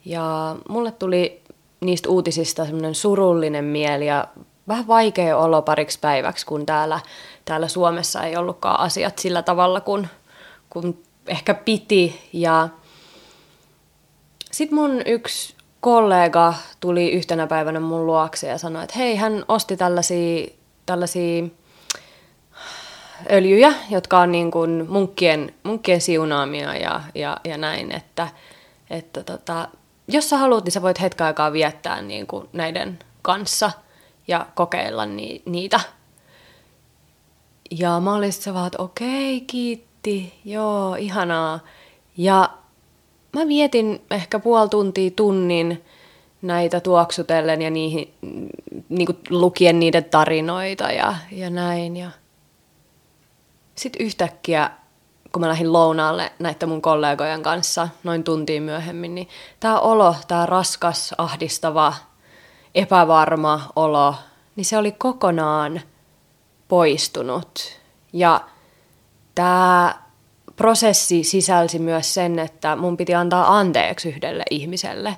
ja 0.06 0.56
mulle 0.70 0.92
tuli 0.92 1.42
niistä 1.80 2.10
uutisista 2.10 2.66
semmoinen 2.66 2.96
surullinen 2.96 3.66
mieli 3.66 4.08
ja 4.08 4.28
vähän 4.68 4.88
vaikea 4.88 5.38
olo 5.38 5.62
pariksi 5.62 6.00
päiväksi, 6.00 6.46
kun 6.46 6.66
täällä, 6.66 7.00
täällä 7.46 7.68
Suomessa 7.68 8.24
ei 8.24 8.38
ollutkaan 8.38 8.80
asiat 8.80 9.20
sillä 9.20 9.42
tavalla, 9.42 9.82
kun, 9.82 10.08
kun 10.70 11.04
ehkä 11.28 11.54
piti. 11.54 12.30
Ja 12.34 12.70
sitten 14.52 14.76
mun 14.76 15.02
yksi 15.06 15.56
kollega 15.82 16.54
tuli 16.80 17.12
yhtenä 17.12 17.48
päivänä 17.48 17.80
mun 17.80 18.06
luokse 18.06 18.48
ja 18.48 18.58
sanoi, 18.58 18.84
että 18.84 19.00
hei, 19.00 19.16
hän 19.16 19.46
osti 19.48 19.78
tällaisia, 19.78 20.48
tällaisia 20.86 21.44
öljyjä, 23.32 23.74
jotka 23.90 24.20
on 24.20 24.32
niin 24.32 24.52
kuin 24.52 24.86
munkkien, 24.90 25.54
munkkien 25.64 26.02
siunaamia 26.02 26.76
ja, 26.76 27.02
ja, 27.16 27.38
ja 27.44 27.58
näin, 27.58 27.92
että, 27.96 28.28
että 28.90 29.24
tota, 29.24 29.68
jos 30.14 30.30
sä 30.30 30.38
haluat, 30.38 30.64
niin 30.64 30.72
sä 30.72 30.82
voit 30.82 31.02
hetken 31.02 31.28
aikaa 31.28 31.54
viettää 31.54 32.02
niin 32.02 32.28
kuin 32.28 32.50
näiden 32.54 33.00
kanssa 33.22 33.72
ja 34.28 34.48
kokeilla 34.56 35.06
ni- 35.06 35.42
niitä. 35.46 35.80
Ja 37.80 38.00
mä 38.00 38.16
olin 38.16 38.34
sitten 38.34 38.54
vaan, 38.54 38.68
että 38.68 38.84
okei, 38.84 39.42
kiitti, 39.42 40.40
joo, 40.46 40.96
ihanaa. 40.96 41.60
Ja 42.18 42.50
mä 43.34 43.48
vietin 43.48 44.02
ehkä 44.12 44.40
puoli 44.40 44.70
tuntia 44.70 45.12
tunnin 45.12 45.84
näitä 46.42 46.80
tuoksutellen 46.80 47.62
ja 47.62 47.70
niihin, 47.70 48.14
niin 48.90 49.06
kuin 49.06 49.18
lukien 49.30 49.80
niiden 49.80 50.06
tarinoita 50.06 50.92
ja, 50.92 51.16
ja 51.32 51.50
näin. 51.50 51.98
Ja 51.98 52.12
sitten 53.76 54.06
yhtäkkiä 54.06 54.72
kun 55.32 55.42
mä 55.42 55.50
lähdin 55.50 55.74
lounaalle 55.74 56.32
näiden 56.40 56.70
mun 56.70 56.82
kollegojen 56.82 57.44
kanssa 57.44 57.88
noin 58.04 58.24
tuntiin 58.24 58.64
myöhemmin, 58.64 59.16
niin 59.16 59.30
tämä 59.60 59.80
olo, 59.80 60.16
tämä 60.28 60.46
raskas, 60.46 61.16
ahdistava, 61.18 61.94
epävarma 62.76 63.72
olo, 63.76 64.16
niin 64.56 64.66
se 64.66 64.78
oli 64.78 64.92
kokonaan 64.92 65.82
poistunut. 66.68 67.80
Ja 68.14 68.42
tämä 69.36 69.96
prosessi 70.56 71.24
sisälsi 71.24 71.80
myös 71.80 72.14
sen, 72.14 72.40
että 72.40 72.76
mun 72.76 72.98
piti 72.98 73.16
antaa 73.16 73.58
anteeksi 73.58 74.10
yhdelle 74.10 74.44
ihmiselle. 74.50 75.18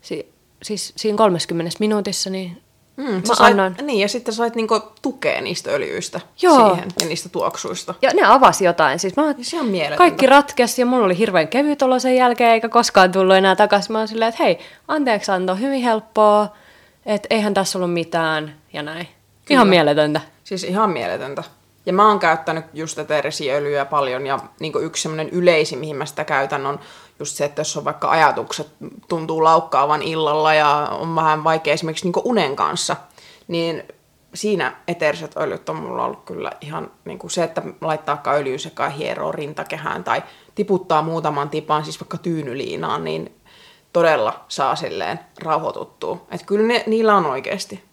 Si- 0.00 0.34
siis 0.62 0.92
siinä 0.96 1.16
30 1.18 1.76
minuutissa 1.80 2.30
niin 2.30 2.63
Mm, 2.96 3.04
mä 3.04 3.34
sait, 3.34 3.40
annoin. 3.40 3.76
Niin, 3.82 4.00
ja 4.00 4.08
sitten 4.08 4.34
sait 4.34 4.54
niinku 4.54 4.82
tukea 5.02 5.40
niistä 5.40 5.70
öljyistä 5.70 6.20
Joo. 6.42 6.70
siihen 6.70 6.88
ja 7.00 7.06
niistä 7.06 7.28
tuoksuista. 7.28 7.94
Ja 8.02 8.10
ne 8.14 8.22
avasi 8.24 8.64
jotain. 8.64 8.98
Siis 8.98 9.16
mä, 9.16 9.34
se 9.42 9.60
on 9.60 9.66
Kaikki 9.96 10.26
ratkesi 10.26 10.82
ja 10.82 10.86
mulla 10.86 11.04
oli 11.04 11.18
hirveän 11.18 11.48
kevyt 11.48 11.82
olo 11.82 11.98
sen 11.98 12.16
jälkeen, 12.16 12.50
eikä 12.50 12.68
koskaan 12.68 13.12
tullut 13.12 13.34
enää 13.34 13.56
takaisin. 13.56 13.92
Mä 13.92 14.06
silleen, 14.06 14.28
että 14.28 14.42
hei, 14.42 14.58
anteeksi 14.88 15.30
anto, 15.30 15.56
hyvin 15.56 15.82
helppoa, 15.82 16.48
että 17.06 17.26
eihän 17.30 17.54
tässä 17.54 17.78
ollut 17.78 17.92
mitään 17.92 18.54
ja 18.72 18.82
näin. 18.82 19.06
Kyllä. 19.06 19.58
Ihan 19.58 19.68
mieletöntä. 19.68 20.20
Siis 20.44 20.64
ihan 20.64 20.90
mieletöntä. 20.90 21.42
Ja 21.86 21.92
mä 21.92 22.08
oon 22.08 22.18
käyttänyt 22.18 22.64
just 22.74 22.96
tätä 22.96 23.22
öljyä 23.56 23.84
paljon 23.84 24.26
ja 24.26 24.38
niin 24.60 24.72
yksi 24.82 25.02
semmoinen 25.02 25.28
yleisin, 25.28 25.78
mihin 25.78 25.96
mä 25.96 26.06
sitä 26.06 26.24
käytän, 26.24 26.66
on 26.66 26.80
just 27.18 27.36
se, 27.36 27.44
että 27.44 27.60
jos 27.60 27.76
on 27.76 27.84
vaikka 27.84 28.10
ajatukset 28.10 28.68
tuntuu 29.08 29.44
laukkaavan 29.44 30.02
illalla 30.02 30.54
ja 30.54 30.88
on 31.00 31.16
vähän 31.16 31.44
vaikea 31.44 31.74
esimerkiksi 31.74 32.04
niin 32.04 32.22
unen 32.24 32.56
kanssa, 32.56 32.96
niin 33.48 33.82
siinä 34.34 34.76
eteriset 34.88 35.36
öljyt 35.36 35.68
on 35.68 35.76
mulla 35.76 36.04
ollut 36.04 36.24
kyllä 36.24 36.52
ihan 36.60 36.90
niin 37.04 37.18
kuin 37.18 37.30
se, 37.30 37.44
että 37.44 37.62
laittaa 37.80 38.22
öljyä 38.26 38.58
sekaan 38.58 38.92
hieroo 38.92 39.32
rintakehään 39.32 40.04
tai 40.04 40.22
tiputtaa 40.54 41.02
muutaman 41.02 41.50
tipan, 41.50 41.84
siis 41.84 42.00
vaikka 42.00 42.18
tyynyliinaan, 42.18 43.04
niin 43.04 43.40
todella 43.92 44.44
saa 44.48 44.76
silleen 44.76 45.20
rauhoituttua. 45.42 46.26
Että 46.30 46.46
kyllä 46.46 46.66
ne, 46.66 46.84
niillä 46.86 47.16
on 47.16 47.26
oikeasti 47.26 47.84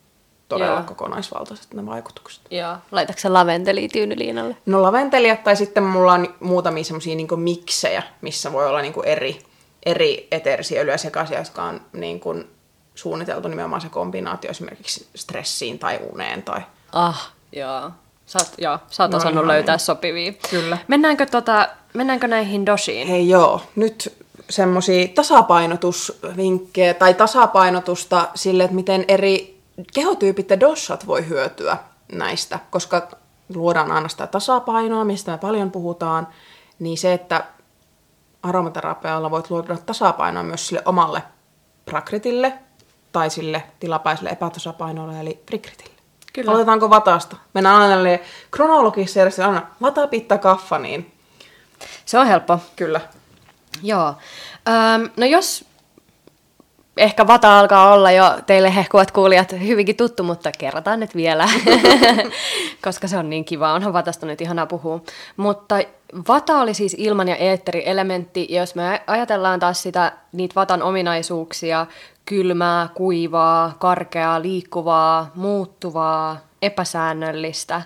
todella 0.51 0.75
Joo. 0.75 0.83
kokonaisvaltaiset 0.83 1.73
ne 1.73 1.85
vaikutukset. 1.85 2.41
Joo. 2.51 2.77
Laitatko 2.91 3.33
laventeliä 3.33 3.87
tyynyliinalle? 3.93 4.57
No 4.65 4.81
laventelia 4.81 5.35
tai 5.35 5.55
sitten 5.55 5.83
mulla 5.83 6.13
on 6.13 6.35
muutamia 6.39 6.83
semmoisia 6.83 7.15
niin 7.15 7.27
miksejä, 7.39 8.03
missä 8.21 8.53
voi 8.53 8.67
olla 8.67 8.81
niin 8.81 8.93
eri, 9.05 9.39
eri 9.85 10.27
eteerisiä 10.31 10.81
öljyä 10.81 10.97
sekaisin, 10.97 11.37
jotka 11.37 11.63
on 11.63 11.81
niin 11.93 12.19
kuin 12.19 12.49
suunniteltu 12.95 13.47
nimenomaan 13.47 13.81
se 13.81 13.89
kombinaatio 13.89 14.51
esimerkiksi 14.51 15.07
stressiin 15.15 15.79
tai 15.79 15.99
uneen. 16.13 16.43
Tai... 16.43 16.61
Ah, 16.93 17.31
joo. 17.51 17.91
Oot, 18.39 18.53
joo, 18.57 18.79
sä 18.89 19.03
oot 19.03 19.11
no, 19.11 19.17
osannut 19.17 19.45
löytää 19.45 19.75
niin. 19.75 19.85
sopivia. 19.85 20.33
Kyllä. 20.49 20.77
Mennäänkö, 20.87 21.25
tota, 21.25 21.69
mennäänkö 21.93 22.27
näihin 22.27 22.65
dosiin? 22.65 23.07
Hei 23.07 23.29
joo, 23.29 23.61
nyt 23.75 24.13
semmoisia 24.49 25.07
tasapainotusvinkkejä 25.07 26.93
tai 26.93 27.13
tasapainotusta 27.13 28.27
sille, 28.35 28.63
että 28.63 28.75
miten 28.75 29.05
eri 29.07 29.60
kehotyypit 29.93 30.49
ja 30.49 30.59
dossat 30.59 31.07
voi 31.07 31.27
hyötyä 31.27 31.77
näistä, 32.11 32.59
koska 32.69 33.07
luodaan 33.55 33.91
aina 33.91 34.09
sitä 34.09 34.27
tasapainoa, 34.27 35.05
mistä 35.05 35.31
me 35.31 35.37
paljon 35.37 35.71
puhutaan, 35.71 36.27
niin 36.79 36.97
se, 36.97 37.13
että 37.13 37.43
aromaterapialla 38.43 39.31
voit 39.31 39.49
luoda 39.49 39.77
tasapainoa 39.77 40.43
myös 40.43 40.67
sille 40.67 40.81
omalle 40.85 41.23
prakritille 41.85 42.53
tai 43.11 43.29
sille 43.29 43.63
tilapäiselle 43.79 44.29
epätasapainolle, 44.29 45.19
eli 45.19 45.43
frikritille. 45.47 45.91
Kyllä. 46.33 46.51
Aloitetaanko 46.51 46.89
vatasta? 46.89 47.35
Mennään 47.53 47.81
aina 47.81 48.19
kronologisessa 48.51 49.19
järjestelmä 49.19 49.49
aina 49.49 49.67
vata, 49.81 50.07
pitta, 50.07 50.37
kaffa, 50.37 50.79
niin... 50.79 51.11
Se 52.05 52.19
on 52.19 52.27
helppo. 52.27 52.59
Kyllä. 52.75 53.01
Joo. 53.83 54.15
Öm, 54.67 55.09
no 55.17 55.25
jos 55.25 55.65
ehkä 56.97 57.27
vata 57.27 57.59
alkaa 57.59 57.93
olla 57.93 58.11
jo 58.11 58.37
teille 58.45 58.75
hehkuvat 58.75 59.11
kuulijat 59.11 59.51
hyvinkin 59.51 59.95
tuttu, 59.95 60.23
mutta 60.23 60.51
kerrataan 60.57 60.99
nyt 60.99 61.15
vielä, 61.15 61.49
koska 62.85 63.07
se 63.07 63.17
on 63.17 63.29
niin 63.29 63.45
kiva. 63.45 63.73
Onhan 63.73 63.93
vatasta 63.93 64.25
nyt 64.25 64.41
ihanaa 64.41 64.65
puhua. 64.65 65.01
Mutta 65.37 65.75
vata 66.27 66.57
oli 66.57 66.73
siis 66.73 66.95
ilman- 66.99 67.27
ja 67.27 67.35
eetterielementti, 67.35 68.47
ja 68.49 68.61
jos 68.61 68.75
me 68.75 69.01
ajatellaan 69.07 69.59
taas 69.59 69.81
sitä, 69.81 70.11
niitä 70.31 70.55
vatan 70.55 70.83
ominaisuuksia, 70.83 71.85
kylmää, 72.25 72.89
kuivaa, 72.93 73.75
karkeaa, 73.79 74.41
liikkuvaa, 74.41 75.31
muuttuvaa, 75.35 76.37
epäsäännöllistä, 76.61 77.81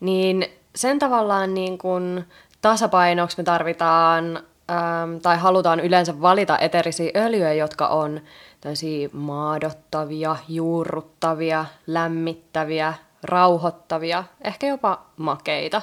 niin 0.00 0.46
sen 0.74 0.98
tavallaan 0.98 1.54
niin 1.54 1.78
kuin 1.78 2.24
tasapainoksi 2.62 3.36
me 3.36 3.44
tarvitaan 3.44 4.42
ähm, 4.70 5.16
tai 5.22 5.38
halutaan 5.38 5.80
yleensä 5.80 6.20
valita 6.20 6.58
eterisiä 6.58 7.10
öljyjä, 7.16 7.52
jotka 7.52 7.88
on 7.88 8.20
tällaisia 8.60 9.08
maadottavia, 9.12 10.36
juurruttavia, 10.48 11.64
lämmittäviä, 11.86 12.94
rauhoittavia, 13.22 14.24
ehkä 14.44 14.66
jopa 14.66 15.02
makeita. 15.16 15.82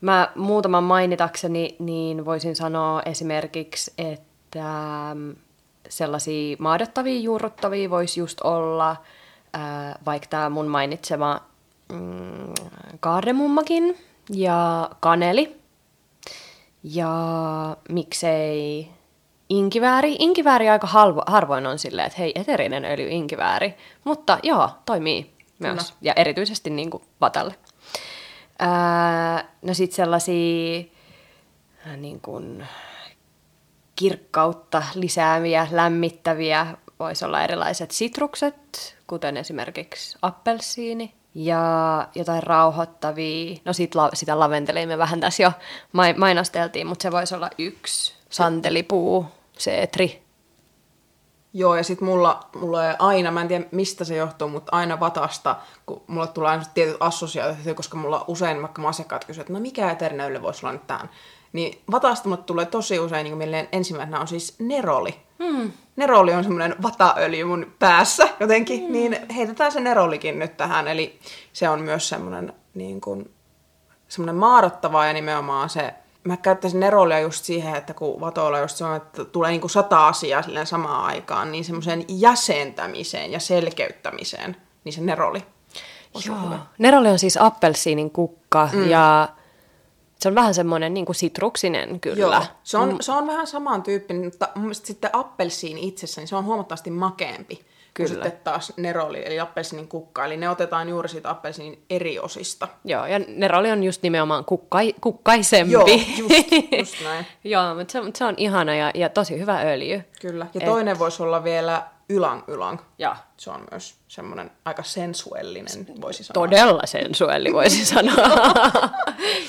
Mä 0.00 0.32
muutaman 0.34 0.84
mainitakseni 0.84 1.76
niin 1.78 2.24
voisin 2.24 2.56
sanoa 2.56 3.02
esimerkiksi, 3.02 3.92
että 3.98 4.60
ähm, 5.10 5.30
sellaisia 5.88 6.56
maadottavia, 6.58 7.20
juurruttavia 7.20 7.90
voisi 7.90 8.20
just 8.20 8.40
olla 8.40 8.90
äh, 8.90 9.94
vaikka 10.06 10.28
tämä 10.30 10.50
mun 10.50 10.66
mainitsema 10.66 11.40
mm, 11.92 12.54
kaardemummakin 13.00 13.96
ja 14.30 14.90
kaneli– 15.00 15.57
ja 16.94 17.76
miksei 17.88 18.88
inkivääri. 19.48 20.16
Inkivääri 20.18 20.68
aika 20.68 20.86
halvo, 20.86 21.22
harvoin 21.26 21.66
on 21.66 21.78
silleen, 21.78 22.06
että 22.06 22.18
hei, 22.18 22.32
eterinen 22.34 22.84
öljy 22.84 23.08
inkivääri. 23.08 23.74
Mutta 24.04 24.38
joo, 24.42 24.70
toimii 24.86 25.34
myös. 25.58 25.82
Kyllä. 25.82 25.98
Ja 26.02 26.12
erityisesti 26.16 26.70
niin 26.70 26.90
kuin 26.90 27.02
vatalle. 27.20 27.54
Ää, 28.58 29.48
no 29.62 29.74
sitten 29.74 29.96
sellaisia 29.96 30.84
niin 31.96 32.20
kuin 32.20 32.66
kirkkautta 33.96 34.82
lisääviä, 34.94 35.68
lämmittäviä, 35.70 36.66
voisi 36.98 37.24
olla 37.24 37.44
erilaiset 37.44 37.90
sitrukset, 37.90 38.96
kuten 39.06 39.36
esimerkiksi 39.36 40.18
appelsiini, 40.22 41.14
ja 41.38 42.08
jotain 42.14 42.42
rauhoittavia, 42.42 43.56
no 43.64 43.72
sit 43.72 43.94
la, 43.94 44.10
sitä 44.14 44.38
laventelia 44.38 44.86
me 44.86 44.98
vähän 44.98 45.20
tässä 45.20 45.42
jo 45.42 45.52
mai, 45.92 46.14
mainosteltiin, 46.14 46.86
mutta 46.86 47.02
se 47.02 47.12
voisi 47.12 47.34
olla 47.34 47.50
yksi 47.58 48.14
santelipuu, 48.30 49.26
seetri. 49.58 50.22
Joo, 51.52 51.76
ja 51.76 51.84
sitten 51.84 52.08
mulla, 52.08 52.40
mulla 52.60 52.80
aina, 52.98 53.30
mä 53.30 53.40
en 53.40 53.48
tiedä 53.48 53.64
mistä 53.72 54.04
se 54.04 54.16
johtuu, 54.16 54.48
mutta 54.48 54.76
aina 54.76 55.00
vatasta, 55.00 55.56
kun 55.86 56.02
mulla 56.06 56.26
tulee 56.26 56.50
aina 56.50 56.64
tietyt 56.74 56.96
assosiaatiot, 57.00 57.76
koska 57.76 57.96
mulla 57.96 58.24
usein 58.28 58.62
vaikka 58.62 58.82
mun 58.82 58.90
asiakkaat 58.90 59.24
kysyvät, 59.24 59.42
että 59.42 59.52
no 59.52 59.60
mikä 59.60 59.90
eternöille 59.90 60.42
voisi 60.42 60.66
olla 60.66 60.72
nyt 60.72 60.86
tähän. 60.86 61.10
Niin 61.52 61.82
vatasta 61.90 62.28
mulle 62.28 62.42
tulee 62.42 62.66
tosi 62.66 62.98
usein 62.98 63.24
niin 63.24 63.36
mieleen 63.36 63.68
ensimmäisenä 63.72 64.20
on 64.20 64.28
siis 64.28 64.54
neroli. 64.58 65.14
Hmm. 65.44 65.72
Neroli 65.96 66.32
on 66.32 66.44
semmoinen 66.44 66.74
vataöljy 66.82 67.44
mun 67.44 67.72
päässä 67.78 68.28
jotenkin, 68.40 68.80
hmm. 68.82 68.92
niin 68.92 69.18
heitetään 69.36 69.72
se 69.72 69.80
nerolikin 69.80 70.38
nyt 70.38 70.56
tähän. 70.56 70.88
Eli 70.88 71.18
se 71.52 71.68
on 71.68 71.80
myös 71.80 72.08
semmoinen 72.08 72.52
niin 72.74 73.00
kuin, 73.00 73.30
semmoinen 74.08 74.36
maarattava 74.36 75.06
ja 75.06 75.12
nimenomaan 75.12 75.68
se, 75.68 75.94
mä 76.24 76.36
käyttäisin 76.36 76.80
nerolia 76.80 77.20
just 77.20 77.44
siihen, 77.44 77.76
että 77.76 77.94
kun 77.94 78.20
vatoilla 78.20 78.58
just 78.58 78.76
semmoinen, 78.76 79.06
että 79.06 79.24
tulee 79.24 79.50
niin 79.50 79.60
kuin 79.60 79.70
sata 79.70 80.08
asiaa 80.08 80.42
silleen 80.42 80.66
samaan 80.66 81.04
aikaan, 81.04 81.52
niin 81.52 81.64
semmoiseen 81.64 82.04
jäsentämiseen 82.08 83.32
ja 83.32 83.40
selkeyttämiseen, 83.40 84.56
niin 84.84 84.92
se 84.92 85.00
neroli. 85.00 85.42
Joo. 86.26 86.36
hyvä. 86.44 86.58
Neroli 86.78 87.08
on 87.08 87.18
siis 87.18 87.36
appelsiinin 87.36 88.10
kukka 88.10 88.68
mm. 88.72 88.88
ja 88.90 89.28
se 90.18 90.28
on 90.28 90.34
vähän 90.34 90.54
semmoinen 90.54 90.94
niin 90.94 91.06
kuin 91.06 91.16
sitruksinen 91.16 92.00
kyllä. 92.00 92.36
Joo, 92.36 92.42
se 92.62 92.78
on, 92.78 92.96
se 93.00 93.12
on 93.12 93.26
vähän 93.26 93.46
samantyyppinen, 93.46 94.24
mutta 94.24 94.48
mun 94.54 94.64
mielestä 94.64 94.86
sitten 94.86 95.10
appelsiini 95.12 95.88
itsessä, 95.88 96.20
niin 96.20 96.28
se 96.28 96.36
on 96.36 96.44
huomattavasti 96.44 96.90
makeempi 96.90 97.64
Kyllä. 97.94 98.08
kuin 98.08 98.08
sitten 98.08 98.40
taas 98.44 98.72
neroli, 98.76 99.22
eli 99.26 99.40
appelsiinin 99.40 99.88
kukka. 99.88 100.24
Eli 100.24 100.36
ne 100.36 100.48
otetaan 100.48 100.88
juuri 100.88 101.08
siitä 101.08 101.30
appelsiinin 101.30 101.84
eri 101.90 102.18
osista. 102.18 102.68
Joo, 102.84 103.06
ja 103.06 103.20
neroli 103.28 103.70
on 103.70 103.84
just 103.84 104.02
nimenomaan 104.02 104.44
kukkai, 104.44 104.94
kukkaisempi. 105.00 105.72
Joo, 105.72 105.86
just, 106.18 106.52
just 106.78 107.04
näin. 107.04 107.26
Joo, 107.44 107.74
mutta 107.74 107.92
se, 107.92 108.00
mutta 108.00 108.18
se 108.18 108.24
on 108.24 108.34
ihana 108.36 108.74
ja, 108.74 108.90
ja 108.94 109.08
tosi 109.08 109.38
hyvä 109.38 109.60
öljy. 109.60 110.02
Kyllä. 110.20 110.46
Ja 110.54 110.60
toinen 110.60 110.98
voisi 110.98 111.22
olla 111.22 111.44
vielä 111.44 111.82
ylang 112.08 112.42
ylang. 112.46 112.78
Joo. 112.98 113.14
Se 113.36 113.50
on 113.50 113.66
myös 113.70 113.94
semmoinen 114.08 114.50
aika 114.64 114.82
sensuellinen, 114.82 115.86
voisi 116.00 116.24
sanoa. 116.24 116.46
Todella 116.46 116.82
sensuelli 116.84 117.52
voisi 117.52 117.84
sanoa. 117.94 118.28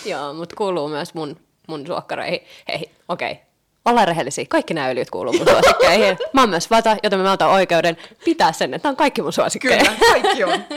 Joo, 0.06 0.34
mutta 0.34 0.56
kuuluu 0.56 0.88
myös 0.88 1.14
mun, 1.14 1.40
mun 1.68 1.88
suokkareihin. 1.88 2.42
Hei, 2.68 2.92
okei. 3.08 3.32
Okay. 3.32 3.44
Ollaan 3.86 4.08
rehellisiä. 4.08 4.46
Kaikki 4.50 4.74
nämä 4.74 4.88
öljyt 4.88 5.10
kuuluu 5.10 5.34
mun 5.34 5.48
suosikkeihin. 5.48 6.18
Mä 6.34 6.42
oon 6.42 6.50
myös 6.50 6.72
vata, 6.72 6.98
joten 7.04 7.20
mä 7.20 7.32
otan 7.32 7.50
oikeuden 7.50 7.98
pitää 8.26 8.52
sen, 8.52 8.74
että 8.74 8.90
on 8.90 8.96
kaikki 8.96 9.22
mun 9.22 9.34
suosikkeja. 9.34 9.78
Kyllä, 9.78 9.98
kaikki 10.12 10.44
on. 10.44 10.64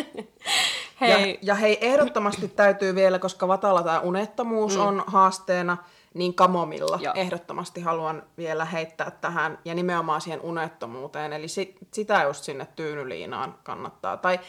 Hei. 1.00 1.30
Ja, 1.30 1.38
ja 1.42 1.54
hei, 1.54 1.78
ehdottomasti 1.80 2.48
täytyy 2.48 2.94
vielä, 2.94 3.18
koska 3.18 3.48
Vatalla 3.48 3.82
tämä 3.82 4.00
unettomuus 4.00 4.76
mm. 4.76 4.82
on 4.82 5.04
haasteena, 5.06 5.76
niin 6.14 6.34
kamomilla 6.34 6.98
Joo. 7.02 7.14
ehdottomasti 7.16 7.80
haluan 7.80 8.22
vielä 8.38 8.64
heittää 8.64 9.10
tähän, 9.10 9.58
ja 9.64 9.74
nimenomaan 9.74 10.20
siihen 10.20 10.40
unettomuuteen, 10.40 11.32
eli 11.32 11.48
sit, 11.48 11.76
sitä 11.92 12.22
just 12.22 12.44
sinne 12.44 12.66
tyynyliinaan 12.76 13.54
kannattaa. 13.62 14.16
Tai 14.16 14.40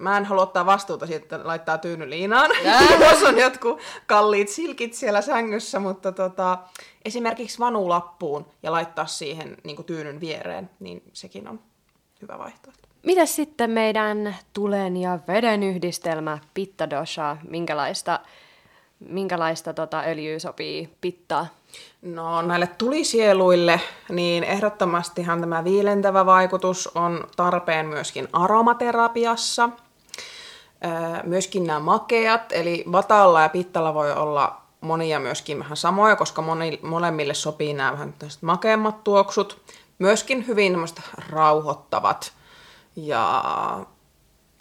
mä 0.00 0.16
en 0.16 0.24
halua 0.24 0.42
ottaa 0.42 0.66
vastuuta 0.66 1.06
siitä, 1.06 1.22
että 1.22 1.48
laittaa 1.48 1.78
tyynyliinaan, 1.78 2.50
jos 3.10 3.22
on 3.22 3.38
jotkut 3.38 3.80
kalliit 4.06 4.48
silkit 4.48 4.94
siellä 4.94 5.20
sängyssä, 5.20 5.78
mutta 5.78 6.12
tota, 6.12 6.58
esimerkiksi 7.04 7.58
vanulappuun 7.58 8.46
ja 8.62 8.72
laittaa 8.72 9.06
siihen 9.06 9.56
niin 9.64 9.84
tyynyn 9.84 10.20
viereen, 10.20 10.70
niin 10.80 11.02
sekin 11.12 11.48
on 11.48 11.60
hyvä 12.22 12.38
vaihtoehto. 12.38 12.88
Mitäs 13.02 13.36
sitten 13.36 13.70
meidän 13.70 14.36
tulen 14.52 14.96
ja 14.96 15.18
veden 15.28 15.62
yhdistelmä 15.62 16.38
pitta 16.54 16.90
dosha? 16.90 17.36
Minkälaista, 17.48 18.20
minkälaista 19.08 19.72
tota 19.74 20.02
öljyä 20.06 20.38
sopii 20.38 20.96
pittaa? 21.00 21.46
No 22.02 22.42
näille 22.42 22.66
tulisieluille, 22.66 23.80
niin 24.08 24.44
ehdottomastihan 24.44 25.40
tämä 25.40 25.64
viilentävä 25.64 26.26
vaikutus 26.26 26.86
on 26.94 27.24
tarpeen 27.36 27.86
myöskin 27.86 28.28
aromaterapiassa. 28.32 29.68
Myöskin 31.24 31.66
nämä 31.66 31.80
makeat, 31.80 32.52
eli 32.52 32.84
vatalla 32.92 33.42
ja 33.42 33.48
pittalla 33.48 33.94
voi 33.94 34.12
olla 34.12 34.62
monia 34.80 35.20
myöskin 35.20 35.58
vähän 35.58 35.76
samoja, 35.76 36.16
koska 36.16 36.42
moni, 36.42 36.78
molemmille 36.82 37.34
sopii 37.34 37.74
nämä 37.74 37.92
vähän 37.92 38.14
makeammat 38.40 39.04
tuoksut. 39.04 39.60
Myöskin 39.98 40.46
hyvin 40.46 40.76
rauhoittavat 41.30 42.32
ja 42.96 43.42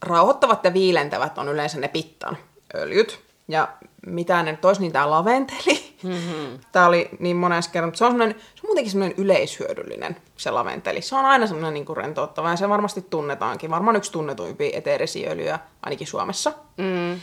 rauhoittavat 0.01 0.63
ja 0.63 0.73
viilentävät 0.73 1.37
on 1.37 1.49
yleensä 1.49 1.79
ne 1.79 1.87
pittan 1.87 2.37
öljyt. 2.75 3.30
Ja 3.47 3.67
mitä 4.07 4.43
ne 4.43 4.51
nyt 4.51 4.65
olisi, 4.65 4.81
niin 4.81 4.91
tämä 4.91 5.09
laventeli. 5.09 5.95
Mm-hmm. 6.03 6.59
Tämä 6.71 6.85
oli 6.85 7.09
niin 7.19 7.37
monessa 7.37 7.71
kerran, 7.71 7.87
mutta 7.87 7.97
se 7.97 8.05
on, 8.05 8.17
se 8.17 8.23
on 8.23 8.33
muutenkin 8.63 8.91
semmoinen 8.91 9.17
yleishyödyllinen 9.17 10.15
se 10.37 10.51
laventeli. 10.51 11.01
Se 11.01 11.15
on 11.15 11.25
aina 11.25 11.47
semmoinen 11.47 11.73
niin 11.73 11.85
kuin 11.85 11.97
rentouttava 11.97 12.49
ja 12.49 12.55
se 12.55 12.69
varmasti 12.69 13.05
tunnetaankin. 13.09 13.69
Varmaan 13.69 13.95
yksi 13.95 14.11
tunnetuimpia 14.11 14.69
eteerisiä 14.73 15.31
öljyjä 15.31 15.59
ainakin 15.83 16.07
Suomessa. 16.07 16.53
Mm. 16.77 17.19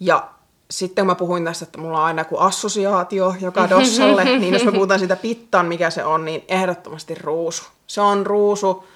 Ja 0.00 0.28
sitten 0.70 1.02
kun 1.02 1.06
mä 1.06 1.14
puhuin 1.14 1.44
tästä, 1.44 1.64
että 1.64 1.78
mulla 1.78 1.98
on 1.98 2.04
aina 2.04 2.20
joku 2.20 2.38
assosiaatio 2.38 3.34
joka 3.40 3.70
dossalle, 3.70 4.24
niin 4.38 4.52
jos 4.52 4.64
me 4.64 4.72
puhutaan 4.72 4.98
siitä 5.00 5.16
pittan, 5.16 5.66
mikä 5.66 5.90
se 5.90 6.04
on, 6.04 6.24
niin 6.24 6.44
ehdottomasti 6.48 7.14
ruusu. 7.14 7.64
Se 7.86 8.00
on 8.00 8.26
ruusu 8.26 8.86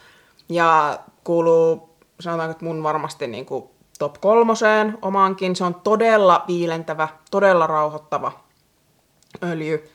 ja 0.48 0.98
kuuluu, 1.24 1.90
sanotaanko, 2.20 2.50
että 2.50 2.64
mun 2.64 2.82
varmasti 2.82 3.26
niin 3.26 3.46
kuin 3.46 3.64
top 3.98 4.20
kolmoseen 4.20 4.98
omaankin. 5.02 5.56
Se 5.56 5.64
on 5.64 5.74
todella 5.74 6.44
viilentävä, 6.48 7.08
todella 7.30 7.66
rauhoittava 7.66 8.32
öljy, 9.42 9.90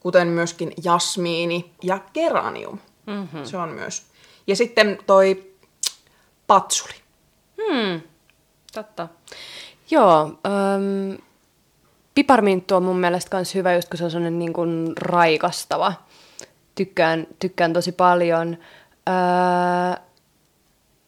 kuten 0.00 0.28
myöskin 0.28 0.72
jasmiini 0.84 1.72
ja 1.82 1.98
geranium. 2.14 2.78
Mm-hmm. 3.06 3.44
Se 3.44 3.56
on 3.56 3.68
myös. 3.68 4.06
Ja 4.46 4.56
sitten 4.56 4.98
toi 5.06 5.52
patsuli. 6.46 6.94
Hmm, 7.62 8.00
totta. 8.72 9.08
Joo, 9.90 10.22
ähm, 10.24 11.20
piparminttu 12.14 12.76
on 12.76 12.82
mun 12.82 13.00
mielestä 13.00 13.36
myös 13.36 13.54
hyvä, 13.54 13.74
just 13.74 13.88
kun 13.88 13.98
se 13.98 14.04
on 14.04 14.10
sellainen 14.10 14.38
niin 14.38 14.52
kuin 14.52 14.92
raikastava. 15.00 15.92
Tykkään, 16.74 17.26
tykkään 17.38 17.72
tosi 17.72 17.92
paljon. 17.92 18.58
Äh, 19.08 20.00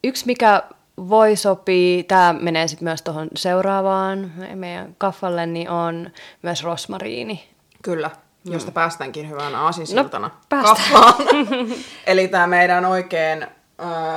yksi, 0.05 0.27
mikä 0.27 0.63
voi 1.09 1.37
sopia, 1.37 2.03
tämä 2.03 2.33
menee 2.41 2.69
sitten 2.69 2.85
myös 2.85 3.03
tuohon 3.03 3.29
seuraavaan 3.37 4.33
meidän 4.55 4.95
kaffalle, 4.99 5.47
niin 5.47 5.71
on 5.71 6.11
myös 6.43 6.65
rosmariini. 6.65 7.49
Kyllä, 7.83 8.11
josta 8.45 8.73
päästäänkin 8.73 9.31
hyvänä 9.31 9.61
aasinsiltana 9.61 10.29
No, 10.29 10.35
päästään. 10.49 10.77
kaffaan. 10.77 11.15
Eli 12.07 12.29
tämä 12.29 12.47
meidän 12.47 12.85
oikein... 12.85 13.47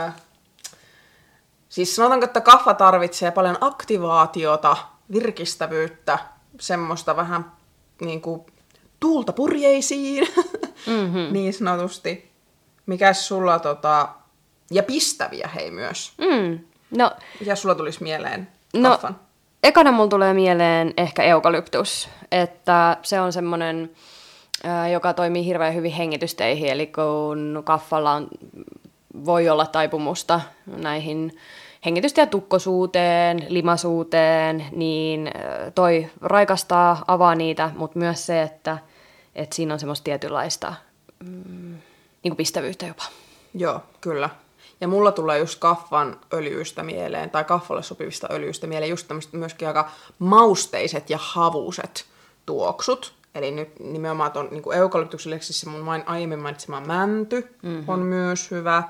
Äh, 0.06 0.13
siis 1.70 1.96
sanotaanko, 1.96 2.26
että 2.26 2.41
kaffa 2.41 2.74
tarvitsee 2.74 3.32
paljon 3.32 3.58
aktivaatiota, 3.62 4.78
virkistävyyttä, 5.12 6.20
semmoista 6.60 7.15
vähän 7.15 7.52
niin 8.02 8.22
kuin 8.22 8.41
tuulta 9.00 9.34
purjeisiin, 9.34 10.28
mm-hmm. 10.88 11.28
niin 11.34 11.54
sanotusti. 11.54 12.32
Mikäs 12.86 13.28
sulla 13.28 13.60
tota... 13.60 14.10
Ja 14.72 14.84
pistäviä 14.84 15.50
hei 15.56 15.72
myös. 15.72 16.13
Mm. 16.17 16.60
No, 16.98 17.12
Mikä 17.40 17.56
sulla 17.56 17.76
tulisi 17.76 18.04
mieleen 18.04 18.48
No, 18.74 18.90
kaffan? 18.90 19.16
ekana 19.64 19.92
mulla 19.92 20.10
tulee 20.10 20.34
mieleen 20.34 20.94
ehkä 20.98 21.24
eukalyptus, 21.24 22.10
että 22.32 22.98
se 23.02 23.22
on 23.22 23.34
semmoinen, 23.34 23.92
joka 24.92 25.14
toimii 25.14 25.46
hirveän 25.46 25.76
hyvin 25.76 25.92
hengitysteihin, 25.92 26.70
eli 26.72 26.88
kun 26.88 27.62
kaffalla 27.66 28.12
on, 28.12 28.28
voi 29.26 29.50
olla 29.50 29.66
taipumusta 29.66 30.42
näihin 30.66 31.38
hengitystä 31.86 32.22
ja 32.22 32.28
tukkosuuteen, 32.28 33.46
limasuuteen, 33.50 34.66
niin 34.72 35.32
toi 35.76 36.08
raikastaa, 36.22 37.04
avaa 37.08 37.36
niitä, 37.36 37.72
mutta 37.76 38.00
myös 38.00 38.26
se, 38.26 38.42
että, 38.42 38.78
että 39.36 39.56
siinä 39.56 39.74
on 39.74 39.80
semmoista 39.80 40.04
tietynlaista 40.04 40.74
mm, 41.26 41.72
niin 42.24 42.32
kuin 42.32 42.36
pistävyyttä 42.38 42.86
jopa. 42.86 43.04
Joo, 43.54 43.82
kyllä. 44.02 44.30
Ja 44.82 44.88
mulla 44.88 45.12
tulee 45.12 45.40
just 45.40 45.60
kaffan 45.60 46.20
öljyistä 46.34 46.84
mieleen, 46.84 47.30
tai 47.30 47.44
kaffalle 47.44 47.84
sopivista 47.84 48.28
öljyistä 48.32 48.68
mieleen, 48.68 48.90
just 48.90 49.08
tämmöiset 49.08 49.34
myöskin 49.34 49.68
aika 49.68 49.92
mausteiset 50.20 51.10
ja 51.10 51.18
havuset 51.22 52.06
tuoksut. 52.46 53.14
Eli 53.36 53.52
nyt 53.52 53.80
nimenomaan 53.80 54.32
tuon 54.32 54.48
niin 54.52 54.74
eukalyptuksen 54.74 55.40
se 55.42 55.70
mun 55.70 55.82
main, 55.82 56.04
aiemmin 56.06 56.40
mainitsema 56.40 56.82
mänty 56.82 57.56
mm-hmm. 57.62 57.84
on 57.88 58.00
myös 58.00 58.52
hyvä. 58.52 58.84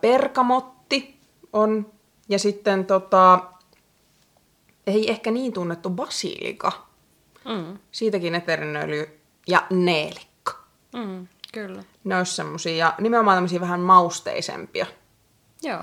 Perkamotti 0.00 1.20
on. 1.52 1.92
Ja 2.28 2.38
sitten 2.38 2.86
tota, 2.86 3.40
ei 4.86 5.10
ehkä 5.10 5.30
niin 5.30 5.52
tunnettu 5.52 5.90
basilika. 5.90 6.72
Mm. 7.44 7.78
Siitäkin 7.92 8.34
eterinen 8.34 8.82
öljy. 8.82 9.20
Ja 9.46 9.66
neelikka. 9.70 10.52
Mm, 10.96 11.26
kyllä. 11.52 11.82
Ne 12.08 12.16
olisi 12.16 12.34
semmosia, 12.34 12.76
ja 12.76 12.94
nimenomaan 13.00 13.36
tämmöisiä 13.36 13.60
vähän 13.60 13.80
mausteisempia. 13.80 14.86
Joo. 15.62 15.82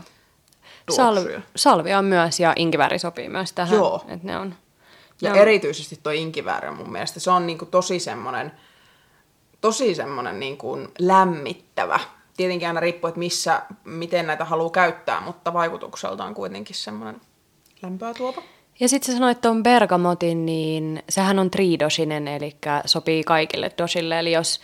Tuoksuja. 0.86 1.06
Salvi, 1.06 1.44
salvia 1.56 2.00
on 2.00 2.06
myös 2.06 2.40
ja 2.40 2.54
inkiväri 2.56 3.00
sopii 3.00 3.30
myös 3.30 3.54
tähän. 3.54 3.76
Joo. 3.76 4.06
Että 4.08 4.28
ne 4.28 4.38
on, 4.38 4.56
Ja 5.22 5.30
Joo. 5.30 5.38
erityisesti 5.38 6.00
tuo 6.04 6.12
inkivääri 6.12 6.68
on 6.68 6.76
mun 6.76 6.92
mielestä, 6.92 7.20
se 7.20 7.32
on 7.32 7.48
niinku 7.48 7.66
tosi 7.66 8.00
semmoinen, 8.00 8.52
tosi 9.62 9.96
semmoinen 9.96 10.40
niinku 10.40 10.78
lämmittävä. 11.00 12.00
Tietenkin 12.38 12.68
aina 12.68 12.80
riippuu, 12.80 13.08
että 13.08 13.20
missä, 13.20 13.62
miten 13.84 14.28
näitä 14.28 14.46
haluaa 14.46 14.70
käyttää, 14.70 15.22
mutta 15.22 15.54
vaikutukseltaan 15.54 16.34
kuitenkin 16.34 16.76
semmoinen 16.76 17.22
lämpöä 17.82 18.14
tuova. 18.14 18.42
Ja 18.80 18.90
sitten 18.90 19.14
sä 19.14 19.18
sanoit 19.18 19.42
tuon 19.42 19.64
bergamotin, 19.64 20.46
niin 20.46 21.04
sehän 21.10 21.40
on 21.40 21.52
tridosinen, 21.52 22.28
eli 22.28 22.56
sopii 22.86 23.24
kaikille 23.24 23.72
dosille. 23.78 24.20
Eli 24.20 24.32
jos, 24.32 24.60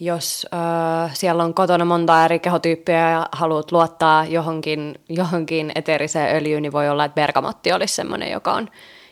jos 0.00 0.46
äh, 0.54 1.14
siellä 1.14 1.44
on 1.44 1.54
kotona 1.54 1.84
monta 1.84 2.24
eri 2.24 2.38
kehotyyppiä 2.38 3.10
ja 3.10 3.28
haluat 3.32 3.72
luottaa 3.72 4.24
johonkin, 4.24 5.00
johonkin 5.08 5.72
eteeriseen 5.74 6.36
öljyyn, 6.36 6.62
niin 6.62 6.72
voi 6.72 6.88
olla, 6.88 7.04
että 7.04 7.14
bergamotti 7.14 7.72
olisi 7.72 7.94
semmoinen, 7.94 8.30
joka 8.30 8.52
on, 8.52 8.68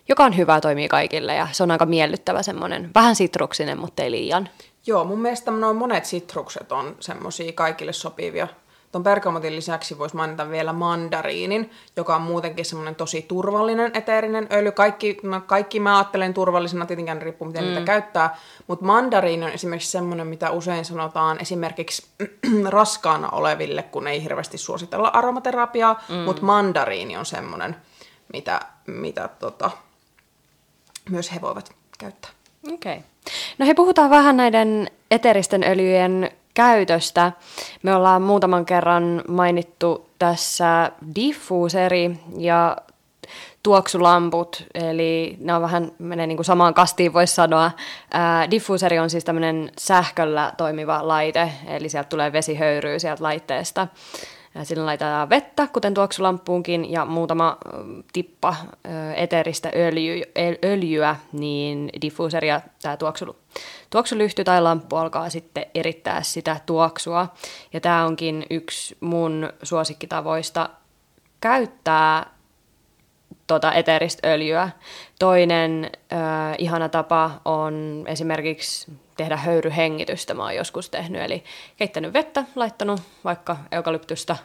joka 0.09 0.25
on 0.25 0.37
hyvä, 0.37 0.61
toimii 0.61 0.89
kaikille 0.89 1.35
ja 1.35 1.49
se 1.53 1.63
on 1.63 1.71
aika 1.71 1.87
miellyttävä 1.87 2.43
semmoinen, 2.43 2.91
vähän 2.95 3.17
sitruksinen, 3.17 3.79
mutta 3.79 4.03
ei 4.03 4.11
liian. 4.11 4.49
Joo, 4.87 5.05
mun 5.05 5.21
mielestä 5.21 5.51
noin 5.51 5.77
monet 5.77 6.05
sitrukset 6.05 6.73
on 6.73 6.97
semmosia 7.01 7.53
kaikille 7.53 7.93
sopivia. 7.93 8.49
Tuon 8.97 9.05
bergamotin 9.05 9.57
lisäksi 9.57 9.99
voisi 9.99 10.17
mainita 10.17 10.51
vielä 10.51 10.73
mandariinin, 10.73 11.71
joka 11.97 12.17
on 12.17 12.23
muutenkin 12.23 12.65
semmoinen 12.65 12.95
tosi 12.95 13.23
turvallinen 13.23 13.91
eteerinen 13.95 14.49
öljy. 14.53 14.73
Kaikki, 14.73 15.19
no 15.23 15.41
kaikki 15.41 15.81
mä 15.81 15.97
ajattelen 15.97 16.35
turvallisena, 16.35 16.87
tietenkään 16.87 17.23
riippuu 17.23 17.49
miten 17.49 17.65
mm. 17.65 17.69
niitä 17.69 17.85
käyttää, 17.85 18.37
mutta 18.67 18.85
mandariini 18.85 19.45
on 19.47 19.53
esimerkiksi 19.53 19.91
semmoinen, 19.91 20.27
mitä 20.27 20.51
usein 20.51 20.85
sanotaan 20.85 21.39
esimerkiksi 21.41 22.07
raskaana 22.69 23.29
oleville, 23.29 23.83
kun 23.83 24.09
ei 24.09 24.23
hirveästi 24.23 24.59
suositella 24.59 25.09
aromaterapiaa, 25.09 26.03
mm. 26.09 26.15
mutta 26.15 26.43
mandariini 26.43 27.17
on 27.17 27.27
semmoinen, 27.27 27.77
mitä, 28.33 28.61
mitä 28.87 29.29
tota, 29.39 29.71
myös 31.11 31.35
he 31.35 31.41
voivat 31.41 31.73
käyttää. 31.99 32.31
Okei. 32.73 32.97
Okay. 32.97 33.05
No 33.59 33.67
he 33.67 33.75
puhutaan 33.75 34.11
vähän 34.11 34.37
näiden 34.37 34.91
eteristen 35.11 35.65
öljyjen 35.65 36.31
käytöstä. 36.57 37.33
Me 37.83 37.95
ollaan 37.95 38.23
muutaman 38.23 38.67
kerran 38.67 39.23
mainittu 39.29 40.07
tässä 40.19 40.91
diffuuseri 41.15 42.21
ja 42.39 42.77
tuoksulamput, 43.63 44.67
eli 44.75 45.37
ne 45.41 45.55
on 45.55 45.63
vähän, 45.63 45.93
menee 45.99 46.27
niin 46.27 46.37
kuin 46.37 46.45
samaan 46.45 46.75
kastiin 46.75 47.13
voisi 47.13 47.35
sanoa. 47.35 47.71
Ää, 48.13 48.51
diffuuseri 48.51 48.99
on 48.99 49.11
siis 49.11 49.25
tämmöinen 49.25 49.73
sähköllä 49.79 50.53
toimiva 50.57 51.09
laite, 51.09 51.53
eli 51.67 51.89
sieltä 51.89 52.09
tulee 52.09 52.33
vesihöyryä 52.33 52.99
sieltä 52.99 53.23
laitteesta. 53.23 53.89
Ja 54.57 54.65
Sillä 54.65 54.87
laitetaan 54.87 55.31
vettä, 55.31 55.69
kuten 55.73 55.95
tuoksulampuunkin, 55.95 56.93
ja 56.93 57.05
muutama 57.05 57.57
ö, 57.67 57.71
tippa 58.13 58.57
ö, 58.87 59.15
eteristä 59.15 59.71
öljy, 59.77 60.23
öljyä, 60.65 61.17
niin 61.33 61.91
diffuuseri 62.01 62.49
ja 62.49 62.61
tämä 62.83 62.97
tuoksu, 62.97 63.37
tuoksulyhty 63.91 64.45
tai 64.45 64.63
lamppu 64.63 64.97
alkaa 64.97 65.31
sitten 65.31 65.67
erittää 65.75 66.23
sitä 66.23 66.61
tuoksua. 66.67 67.29
Ja 67.73 67.81
tämä 67.81 68.05
onkin 68.05 68.47
yksi 68.51 68.97
mun 69.01 69.53
suosikkitavoista 69.63 70.69
käyttää 71.41 72.31
tuota 73.47 73.73
eteeristä 73.73 74.29
öljyä. 74.29 74.71
Toinen 75.19 75.91
ö, 76.13 76.17
ihana 76.59 76.89
tapa 76.89 77.41
on 77.45 78.05
esimerkiksi 78.07 78.93
tehdä 79.17 79.37
höyryhengitystä. 79.37 80.35
Mä 80.35 80.43
oon 80.43 80.55
joskus 80.55 80.91
tehnyt, 80.91 81.23
eli 81.23 81.45
keittänyt 81.77 82.13
vettä, 82.13 82.45
laittanut 82.55 83.01
vaikka 83.25 83.57
eukalyptusta 83.73 84.37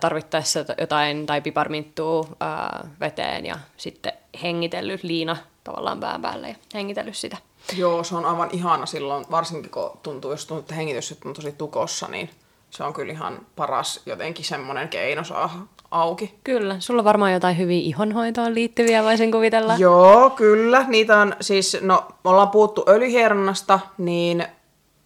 tarvittaessa 0.00 0.64
jotain 0.78 1.26
tai 1.26 1.40
piparminttua 1.40 2.28
ö, 2.30 2.88
veteen 3.00 3.46
ja 3.46 3.58
sitten 3.76 4.12
hengitellyt 4.42 5.02
liina 5.02 5.36
tavallaan 5.64 6.00
pään 6.00 6.22
päälle 6.22 6.48
ja 6.48 6.54
hengitellyt 6.74 7.16
sitä. 7.16 7.36
Joo, 7.76 8.04
se 8.04 8.16
on 8.16 8.24
aivan 8.24 8.48
ihana 8.52 8.86
silloin, 8.86 9.24
varsinkin 9.30 9.70
kun 9.70 9.98
tuntuu, 10.02 10.30
jos 10.30 10.46
tuntuu, 10.46 10.60
että 10.60 10.74
hengitys 10.74 11.18
on 11.24 11.34
tosi 11.34 11.52
tukossa, 11.52 12.08
niin 12.08 12.30
se 12.70 12.84
on 12.84 12.92
kyllä 12.92 13.12
ihan 13.12 13.46
paras 13.56 14.00
jotenkin 14.06 14.44
semmoinen 14.44 14.88
keino 14.88 15.24
saa 15.24 15.66
auki. 15.92 16.34
Kyllä, 16.44 16.76
sulla 16.78 17.00
on 17.00 17.04
varmaan 17.04 17.32
jotain 17.32 17.58
hyviä 17.58 17.80
ihonhoitoon 17.80 18.54
liittyviä, 18.54 19.02
voisin 19.02 19.32
kuvitella. 19.32 19.74
Joo, 19.78 20.30
kyllä. 20.30 20.84
Niitä 20.88 21.18
on 21.18 21.36
siis, 21.40 21.76
no, 21.80 22.04
me 22.24 22.30
ollaan 22.30 22.50
puhuttu 22.50 22.84
öljyhieronnasta 22.88 23.80
niin, 23.98 24.44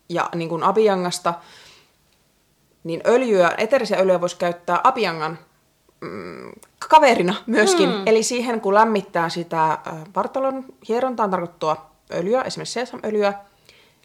ja 0.09 0.29
niin 0.35 0.49
kuin 0.49 0.63
abijangasta, 0.63 1.35
niin 2.85 3.01
öljyä, 3.07 3.51
eterisiä 3.59 3.99
öljyä 3.99 4.21
voisi 4.21 4.37
käyttää 4.37 4.81
abijangan 4.85 5.39
mm, 6.01 6.53
kaverina 6.89 7.35
myöskin. 7.47 7.89
Mm. 7.89 8.03
Eli 8.07 8.23
siihen, 8.23 8.61
kun 8.61 8.75
lämmittää 8.75 9.29
sitä 9.29 9.71
äh, 9.71 9.79
vartalon 10.17 10.65
hierontaan 10.89 11.31
tarkoittua 11.31 11.91
öljyä, 12.15 12.43
esimerkiksi 12.43 12.75
sesamöljyä, 12.75 13.35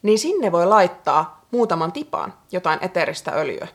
niin 0.02 0.18
sinne 0.18 0.52
voi 0.52 0.66
laittaa 0.66 1.46
muutaman 1.50 1.92
tipan 1.92 2.34
jotain 2.52 2.78
eteristä 2.82 3.30
öljyä. 3.30 3.68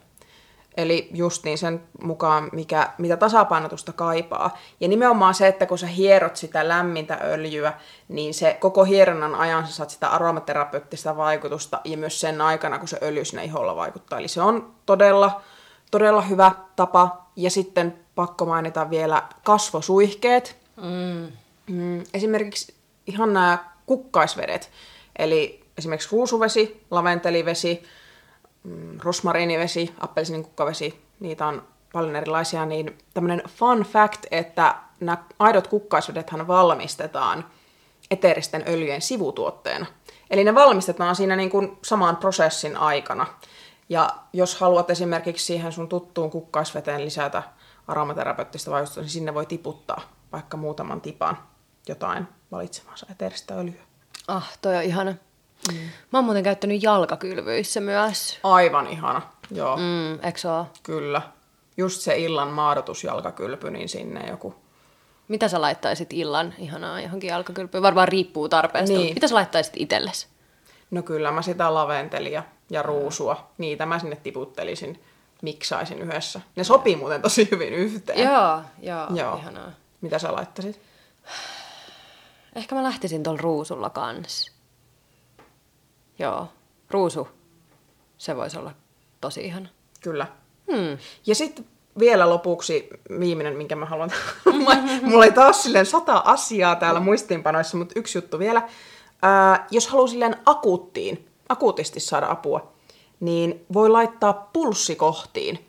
Eli 0.78 1.10
just 1.14 1.44
niin 1.44 1.58
sen 1.58 1.84
mukaan, 2.02 2.50
mikä, 2.52 2.90
mitä 2.98 3.18
tasapainotusta 3.18 3.94
kaipaa. 3.94 4.58
Ja 4.80 4.88
nimenomaan 4.88 5.34
se, 5.34 5.48
että 5.48 5.66
kun 5.66 5.78
sä 5.78 5.88
hierot 5.88 6.36
sitä 6.36 6.68
lämmintä 6.68 7.20
öljyä, 7.24 7.74
niin 8.08 8.34
se 8.34 8.58
koko 8.60 8.84
hieronnan 8.84 9.36
ajan 9.36 9.68
sä 9.68 9.74
saat 9.74 9.90
sitä 9.90 10.08
aromaterapeuttista 10.08 11.18
vaikutusta 11.18 11.82
ja 11.84 11.98
myös 11.98 12.22
sen 12.22 12.42
aikana, 12.42 12.80
kun 12.80 12.88
se 12.88 12.98
öljy 13.02 13.26
sinne 13.26 13.44
iholla 13.46 13.76
vaikuttaa. 13.76 14.20
Eli 14.20 14.28
se 14.28 14.42
on 14.42 14.74
todella, 14.86 15.42
todella 15.92 16.22
hyvä 16.22 16.52
tapa. 16.76 17.28
Ja 17.36 17.50
sitten 17.50 18.00
pakko 18.16 18.46
mainita 18.46 18.90
vielä 18.90 19.24
kasvosuihkeet. 19.44 20.58
Mm. 20.82 21.32
Mm, 21.68 22.04
esimerkiksi 22.14 22.74
ihan 23.08 23.34
nämä 23.34 23.58
kukkaisvedet, 23.86 24.72
eli 25.20 25.64
esimerkiksi 25.78 26.10
ruusuvesi, 26.12 26.84
laventelivesi, 26.92 27.84
mm, 28.68 29.00
rosmarinivesi, 29.04 29.94
appelsinin 30.00 30.44
kukkavesi, 30.44 31.02
niitä 31.20 31.48
on 31.48 31.68
paljon 31.94 32.16
erilaisia, 32.16 32.66
niin 32.66 32.98
tämmöinen 33.14 33.44
fun 33.48 33.82
fact, 33.82 34.26
että 34.32 34.76
nämä 35.00 35.18
aidot 35.40 35.68
kukkaisvedethän 35.68 36.48
valmistetaan 36.48 37.46
eteeristen 38.12 38.64
öljyjen 38.68 39.02
sivutuotteena. 39.02 39.86
Eli 40.30 40.44
ne 40.44 40.56
valmistetaan 40.56 41.16
siinä 41.16 41.36
niin 41.36 41.50
kuin 41.50 41.78
saman 41.82 42.18
prosessin 42.18 42.78
aikana. 42.78 43.28
Ja 43.90 44.10
jos 44.34 44.60
haluat 44.60 44.90
esimerkiksi 44.90 45.46
siihen 45.46 45.72
sun 45.72 45.90
tuttuun 45.90 46.32
kukkaisveteen 46.32 47.06
lisätä 47.06 47.44
aromaterapeuttista 47.88 48.72
vaikutusta, 48.72 49.02
niin 49.02 49.10
sinne 49.10 49.34
voi 49.34 49.46
tiputtaa 49.46 50.02
vaikka 50.32 50.58
muutaman 50.58 51.02
tipan 51.02 51.38
jotain 51.88 52.28
valitsemansa 52.52 53.06
eteeristä 53.12 53.56
öljyä. 53.56 53.82
Ah, 54.28 54.58
toi 54.62 54.76
on 54.76 54.84
ihana. 54.84 55.14
Mm. 55.72 55.78
Mä 56.12 56.18
oon 56.18 56.26
muuten 56.26 56.44
käyttänyt 56.44 56.84
jalkakylvyissä 56.84 57.82
myös. 57.82 58.40
Aivan 58.44 58.88
ihana, 58.88 59.22
joo, 59.52 59.78
mm. 59.78 59.84
Mm, 59.84 60.14
eikö 60.26 60.66
kyllä. 60.84 61.22
Just 61.78 62.02
se 62.02 62.18
illan 62.18 62.48
maadotusjalkakylpy, 62.48 63.72
niin 63.72 63.90
sinne 63.90 64.30
joku 64.30 64.56
Mitä 65.28 65.48
sä 65.48 65.62
laittaisit 65.62 66.14
illan 66.14 66.54
ihanaa 66.58 67.02
johonkin 67.02 67.28
jalkakylpyyn? 67.28 67.84
Varmaan 67.84 68.08
riippuu 68.08 68.50
tarpeesta. 68.50 68.98
Niin. 68.98 69.14
Mitä 69.14 69.28
sä 69.28 69.36
laittaisit 69.36 69.74
itsellesi? 69.78 70.28
No 70.92 71.02
kyllä 71.02 71.32
mä 71.32 71.42
sitä 71.42 71.74
laventelia 71.74 72.44
ja 72.70 72.84
ruusua, 72.84 73.52
niitä 73.58 73.86
mä 73.86 74.00
sinne 74.00 74.16
tiputtelisin, 74.16 75.02
miksaisin 75.42 76.00
yhdessä. 76.02 76.42
Ne 76.56 76.64
sopii 76.64 76.96
muuten 76.96 77.22
tosi 77.22 77.48
hyvin 77.52 77.74
yhteen. 77.74 78.20
Joo, 78.20 78.62
joo, 78.82 79.08
Joo. 79.16 79.38
ihanaa. 79.38 79.72
Mitä 80.02 80.20
sä 80.20 80.34
laittaisit? 80.34 80.82
Ehkä 82.56 82.76
mä 82.76 82.84
lähtisin 82.84 83.24
tuolla 83.24 83.42
ruusulla 83.42 83.90
kans. 83.90 84.57
Joo, 86.20 86.48
ruusu. 86.92 87.28
Se 88.18 88.36
voisi 88.36 88.58
olla 88.58 88.72
tosi 89.22 89.46
ihana. 89.46 89.70
Kyllä. 90.02 90.28
Hmm. 90.72 90.98
Ja 91.26 91.36
sitten 91.36 91.66
vielä 92.00 92.30
lopuksi 92.30 92.90
viimeinen, 93.20 93.58
minkä 93.58 93.76
mä 93.76 93.86
haluan... 93.86 94.12
Mulla 95.02 95.26
ei 95.26 95.32
taas 95.32 95.64
silleen 95.64 95.86
sata 95.86 96.22
asiaa 96.26 96.76
täällä 96.76 97.00
muistiinpanoissa, 97.00 97.78
mutta 97.78 98.00
yksi 98.00 98.18
juttu 98.18 98.40
vielä. 98.40 98.70
Ää, 99.22 99.68
jos 99.72 99.88
haluaa 99.88 100.08
silleen 100.08 100.36
akuuttiin, 100.46 101.28
akuutisti 101.50 102.00
saada 102.00 102.28
apua, 102.30 102.74
niin 103.20 103.66
voi 103.74 103.90
laittaa 103.90 104.50
pulssikohtiin. 104.54 105.66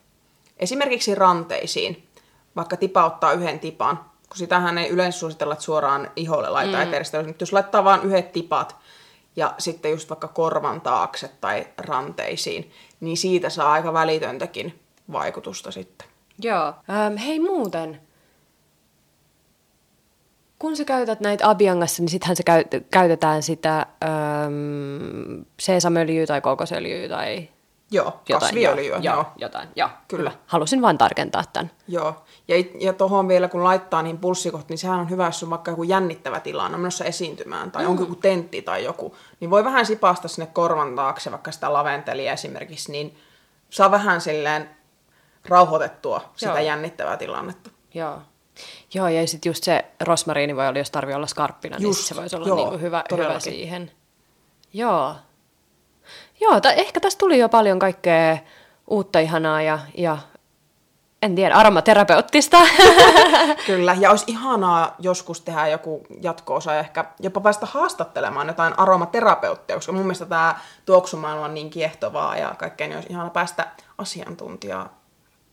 Esimerkiksi 0.57 1.15
ranteisiin, 1.15 2.09
vaikka 2.57 2.77
tipauttaa 2.77 3.33
yhden 3.33 3.61
tipan, 3.61 3.97
kun 4.29 4.37
sitähän 4.37 4.79
ei 4.79 4.89
yleensä 4.89 5.19
suositella, 5.19 5.53
että 5.53 5.65
suoraan 5.65 6.11
iholle 6.17 6.51
laittaa 6.51 6.81
mm. 6.81 6.89
eteeristä, 6.89 7.23
mutta 7.23 7.43
jos 7.43 7.53
laittaa 7.53 7.85
vain 7.85 8.03
yhdet 8.03 8.33
tipat 8.33 8.77
ja 9.39 9.55
sitten 9.59 9.91
just 9.91 10.11
vaikka 10.11 10.29
korvan 10.29 10.81
taakse 10.81 11.31
tai 11.41 11.67
ranteisiin, 11.79 12.71
niin 13.01 13.17
siitä 13.17 13.51
saa 13.51 13.73
aika 13.73 13.93
välitöntäkin 13.93 14.81
vaikutusta 15.13 15.71
sitten. 15.71 16.09
Joo. 16.43 16.75
Ähm, 16.91 17.17
hei 17.17 17.41
muuten, 17.41 18.01
kun 20.59 20.77
sä 20.77 20.85
käytät 20.85 21.21
näitä 21.21 21.51
abiangassa, 21.51 22.03
niin 22.03 22.09
sittenhän 22.09 22.37
se 22.37 22.43
käy, 22.43 22.65
käytetään 22.91 23.43
sitä 23.43 23.87
ähm, 24.05 25.43
seesamöljyä 25.61 26.27
tai 26.27 26.41
kokosöljyä 26.41 27.09
tai 27.09 27.49
Joo, 27.91 28.05
jotain. 28.05 28.41
kasviöljyä. 28.41 28.99
Joo, 29.03 29.15
joo. 29.15 29.25
jotain. 29.37 29.69
Joo, 29.77 29.89
Kyllä. 30.09 30.33
Halusin 30.47 30.83
vain 30.83 30.99
tarkentaa 30.99 31.45
tämän. 31.53 31.71
Joo, 31.89 32.25
ja, 32.49 32.57
ja 32.81 32.93
tuohon 32.93 33.29
vielä 33.29 33.49
kun 33.49 33.65
laittaa 33.65 34.03
niin 34.03 34.19
pulssikohti, 34.19 34.67
niin 34.69 34.79
sehän 34.79 35.01
on 35.01 35.11
hyvä, 35.11 35.27
jos 35.27 35.43
on 35.43 35.51
vaikka 35.51 35.71
joku 35.71 35.83
jännittävä 35.83 36.41
tilanne, 36.41 36.75
on 36.75 36.81
menossa 36.81 37.05
esiintymään, 37.05 37.71
tai 37.71 37.83
mm. 37.85 37.91
onko 37.91 38.03
joku 38.03 38.15
tentti 38.15 38.63
tai 38.63 38.85
joku, 38.85 39.17
niin 39.41 39.51
voi 39.51 39.65
vähän 39.65 39.87
sipasta 39.87 40.29
sinne 40.29 40.51
korvan 40.53 40.97
taakse, 40.97 41.31
vaikka 41.31 41.53
sitä 41.53 41.73
laventelia 41.73 42.33
esimerkiksi, 42.33 42.93
niin 42.93 43.19
saa 43.71 43.91
vähän 43.91 44.21
silleen 44.21 44.71
rauhoitettua 45.49 46.33
sitä 46.37 46.53
Joo. 46.53 46.59
jännittävää 46.59 47.17
tilannetta. 47.17 47.71
Joo. 47.95 48.19
Joo, 48.95 49.09
ja 49.09 49.27
sitten 49.27 49.51
just 49.51 49.65
se 49.65 49.85
rosmariini 50.01 50.57
voi 50.57 50.69
olla, 50.69 50.79
jos 50.79 50.91
tarvii 50.91 51.15
olla 51.15 51.27
skarppina, 51.27 51.77
niin 51.77 51.83
Just, 51.83 51.99
sit 51.99 52.09
se 52.09 52.17
voisi 52.17 52.37
olla 52.37 52.47
joo, 52.47 52.57
niinku 52.57 52.79
hyvä, 52.79 53.05
hyvä 53.13 53.41
siihen. 53.41 53.91
Joo. 54.73 55.15
Joo, 56.41 56.61
ta- 56.61 56.73
ehkä 56.73 57.01
tässä 57.01 57.19
tuli 57.19 57.39
jo 57.39 57.49
paljon 57.49 57.79
kaikkea 57.79 58.39
uutta 58.87 59.19
ihanaa 59.19 59.63
ja, 59.63 59.79
ja 59.95 60.19
en 61.23 61.35
tiedä, 61.35 61.55
aromaterapeuttista. 61.55 62.59
Kyllä, 63.67 63.97
ja 64.01 64.11
olisi 64.11 64.25
ihanaa 64.29 64.95
joskus 64.99 65.41
tehdä 65.41 65.67
joku 65.67 66.07
jatko-osa 66.21 66.73
ja 66.73 66.81
ehkä 66.81 67.05
jopa 67.21 67.41
päästä 67.41 67.67
haastattelemaan 67.67 68.49
jotain 68.49 68.79
aromaterapeuttia, 68.79 69.77
koska 69.77 69.93
mun 69.93 70.03
mielestä 70.03 70.27
tämä 70.27 70.55
tuoksumaailma 70.87 71.45
on 71.45 71.55
niin 71.55 71.71
kiehtovaa 71.71 72.37
ja 72.37 72.55
kaikkea, 72.59 72.87
niin 72.87 72.97
olisi 72.97 73.13
ihanaa 73.13 73.31
päästä 73.31 73.67
asiantuntijaa 73.99 74.98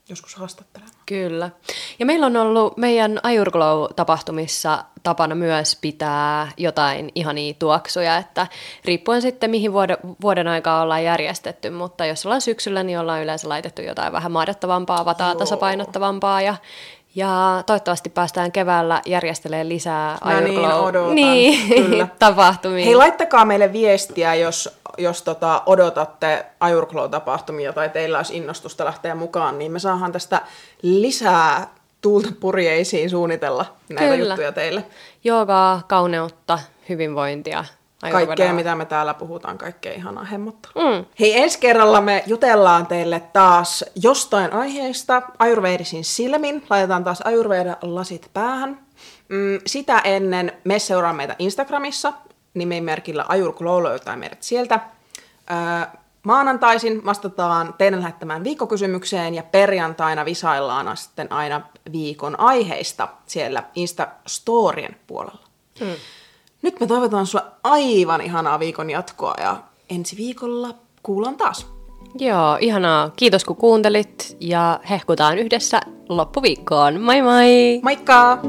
joskus 0.10 0.36
haastattelemaan. 0.36 0.96
Kyllä. 1.06 1.50
Ja 2.00 2.06
meillä 2.06 2.26
on 2.26 2.38
ollut 2.38 2.78
meidän 2.78 3.20
Ajurglow-tapahtumissa 3.24 4.84
tapana 5.04 5.36
myös 5.36 5.78
pitää 5.82 6.52
jotain 6.58 7.12
ihania 7.16 7.54
tuoksuja, 7.60 8.18
että 8.18 8.48
riippuen 8.86 9.22
sitten 9.22 9.50
mihin 9.50 9.74
vuoden, 9.74 9.98
vuoden 10.22 10.48
aikaa 10.48 10.82
ollaan 10.82 11.04
järjestetty, 11.04 11.70
mutta 11.70 12.06
jos 12.06 12.26
ollaan 12.26 12.42
syksyllä, 12.42 12.84
niin 12.84 13.00
ollaan 13.00 13.24
yleensä 13.24 13.50
laitettu 13.50 13.82
jotain 13.82 14.14
vähän 14.14 14.32
maadottavampaa, 14.32 15.06
vataa 15.06 15.32
Joo. 15.32 15.40
tasapainottavampaa 15.40 16.42
ja 16.42 16.56
ja 17.16 17.64
toivottavasti 17.66 18.10
päästään 18.10 18.52
keväällä 18.52 19.02
järjestelemään 19.06 19.70
lisää 19.70 20.18
Mä 20.26 20.42
niin 20.42 20.58
Ajurglow 20.58 20.86
odotan, 20.86 21.16
niin, 21.16 21.70
kyllä. 21.70 22.08
tapahtumia. 22.20 22.86
Hei, 22.86 22.96
laittakaa 22.96 23.46
meille 23.46 23.74
viestiä, 23.74 24.36
jos, 24.36 24.80
jos 24.98 25.22
tota, 25.22 25.64
odotatte 25.66 26.46
Ajurglow-tapahtumia 26.60 27.74
tai 27.74 27.90
teillä 27.90 28.18
olisi 28.18 28.38
innostusta 28.38 28.86
lähteä 28.86 29.16
mukaan, 29.16 29.60
niin 29.60 29.72
me 29.72 29.80
saadaan 29.80 30.12
tästä 30.12 30.42
lisää 30.82 31.68
tuulta 32.02 32.30
purjeisiin 32.40 33.10
suunnitella 33.10 33.66
näitä 33.90 34.16
Kyllä. 34.16 34.34
juttuja 34.34 34.52
teille. 34.52 34.86
Joogaa, 35.24 35.82
kauneutta, 35.88 36.60
hyvinvointia. 36.90 37.66
Kaikkea, 38.12 38.54
mitä 38.54 38.76
me 38.76 38.86
täällä 38.86 39.14
puhutaan, 39.14 39.58
kaikkea 39.58 39.94
ihanaa 39.94 40.24
hemmottelua. 40.24 40.92
Mm. 40.92 41.06
Hei, 41.20 41.38
ensi 41.38 41.60
kerralla 41.60 42.02
me 42.02 42.24
jutellaan 42.28 42.88
teille 42.88 43.22
taas 43.34 43.86
jostain 43.96 44.54
aiheesta 44.54 45.22
ajurvedisin 45.40 46.04
silmin. 46.04 46.64
Laitetaan 46.70 47.04
taas 47.04 47.22
ajurveda-lasit 47.22 48.30
päähän. 48.34 48.80
Mm, 49.30 49.60
sitä 49.66 50.00
ennen 50.00 50.52
me 50.64 50.80
seuraa 50.80 51.14
meitä 51.14 51.36
Instagramissa 51.40 52.14
nimimerkillä 52.56 53.26
ajurglow, 53.28 53.84
löytää 53.84 54.16
meidät 54.16 54.44
sieltä. 54.44 54.80
Öö, 55.52 56.00
maanantaisin 56.24 57.06
vastataan 57.06 57.74
teidän 57.78 58.00
lähettämään 58.00 58.44
viikkokysymykseen 58.44 59.36
ja 59.36 59.44
perjantaina 59.44 60.26
visaillaan 60.26 60.98
sitten 60.98 61.32
aina 61.32 61.62
viikon 61.92 62.40
aiheista 62.40 63.08
siellä 63.26 63.64
Insta-storien 63.76 64.96
puolella. 65.08 65.48
Mm. 65.80 65.88
Nyt 66.62 66.80
me 66.80 66.88
toivotaan 66.88 67.26
sulle 67.28 67.46
aivan 67.64 68.22
ihanaa 68.22 68.60
viikon 68.60 68.90
jatkoa 68.90 69.34
ja 69.42 69.58
ensi 69.90 70.18
viikolla 70.18 70.76
kuullaan 71.04 71.38
taas. 71.38 71.68
Joo, 72.20 72.58
ihanaa. 72.60 73.10
Kiitos 73.16 73.46
kun 73.46 73.56
kuuntelit 73.56 74.38
ja 74.40 74.80
hehkutaan 74.90 75.38
yhdessä 75.38 75.80
loppuviikkoon. 76.10 77.02
Moi 77.02 77.22
moi! 77.22 77.80
Moikka! 77.84 78.40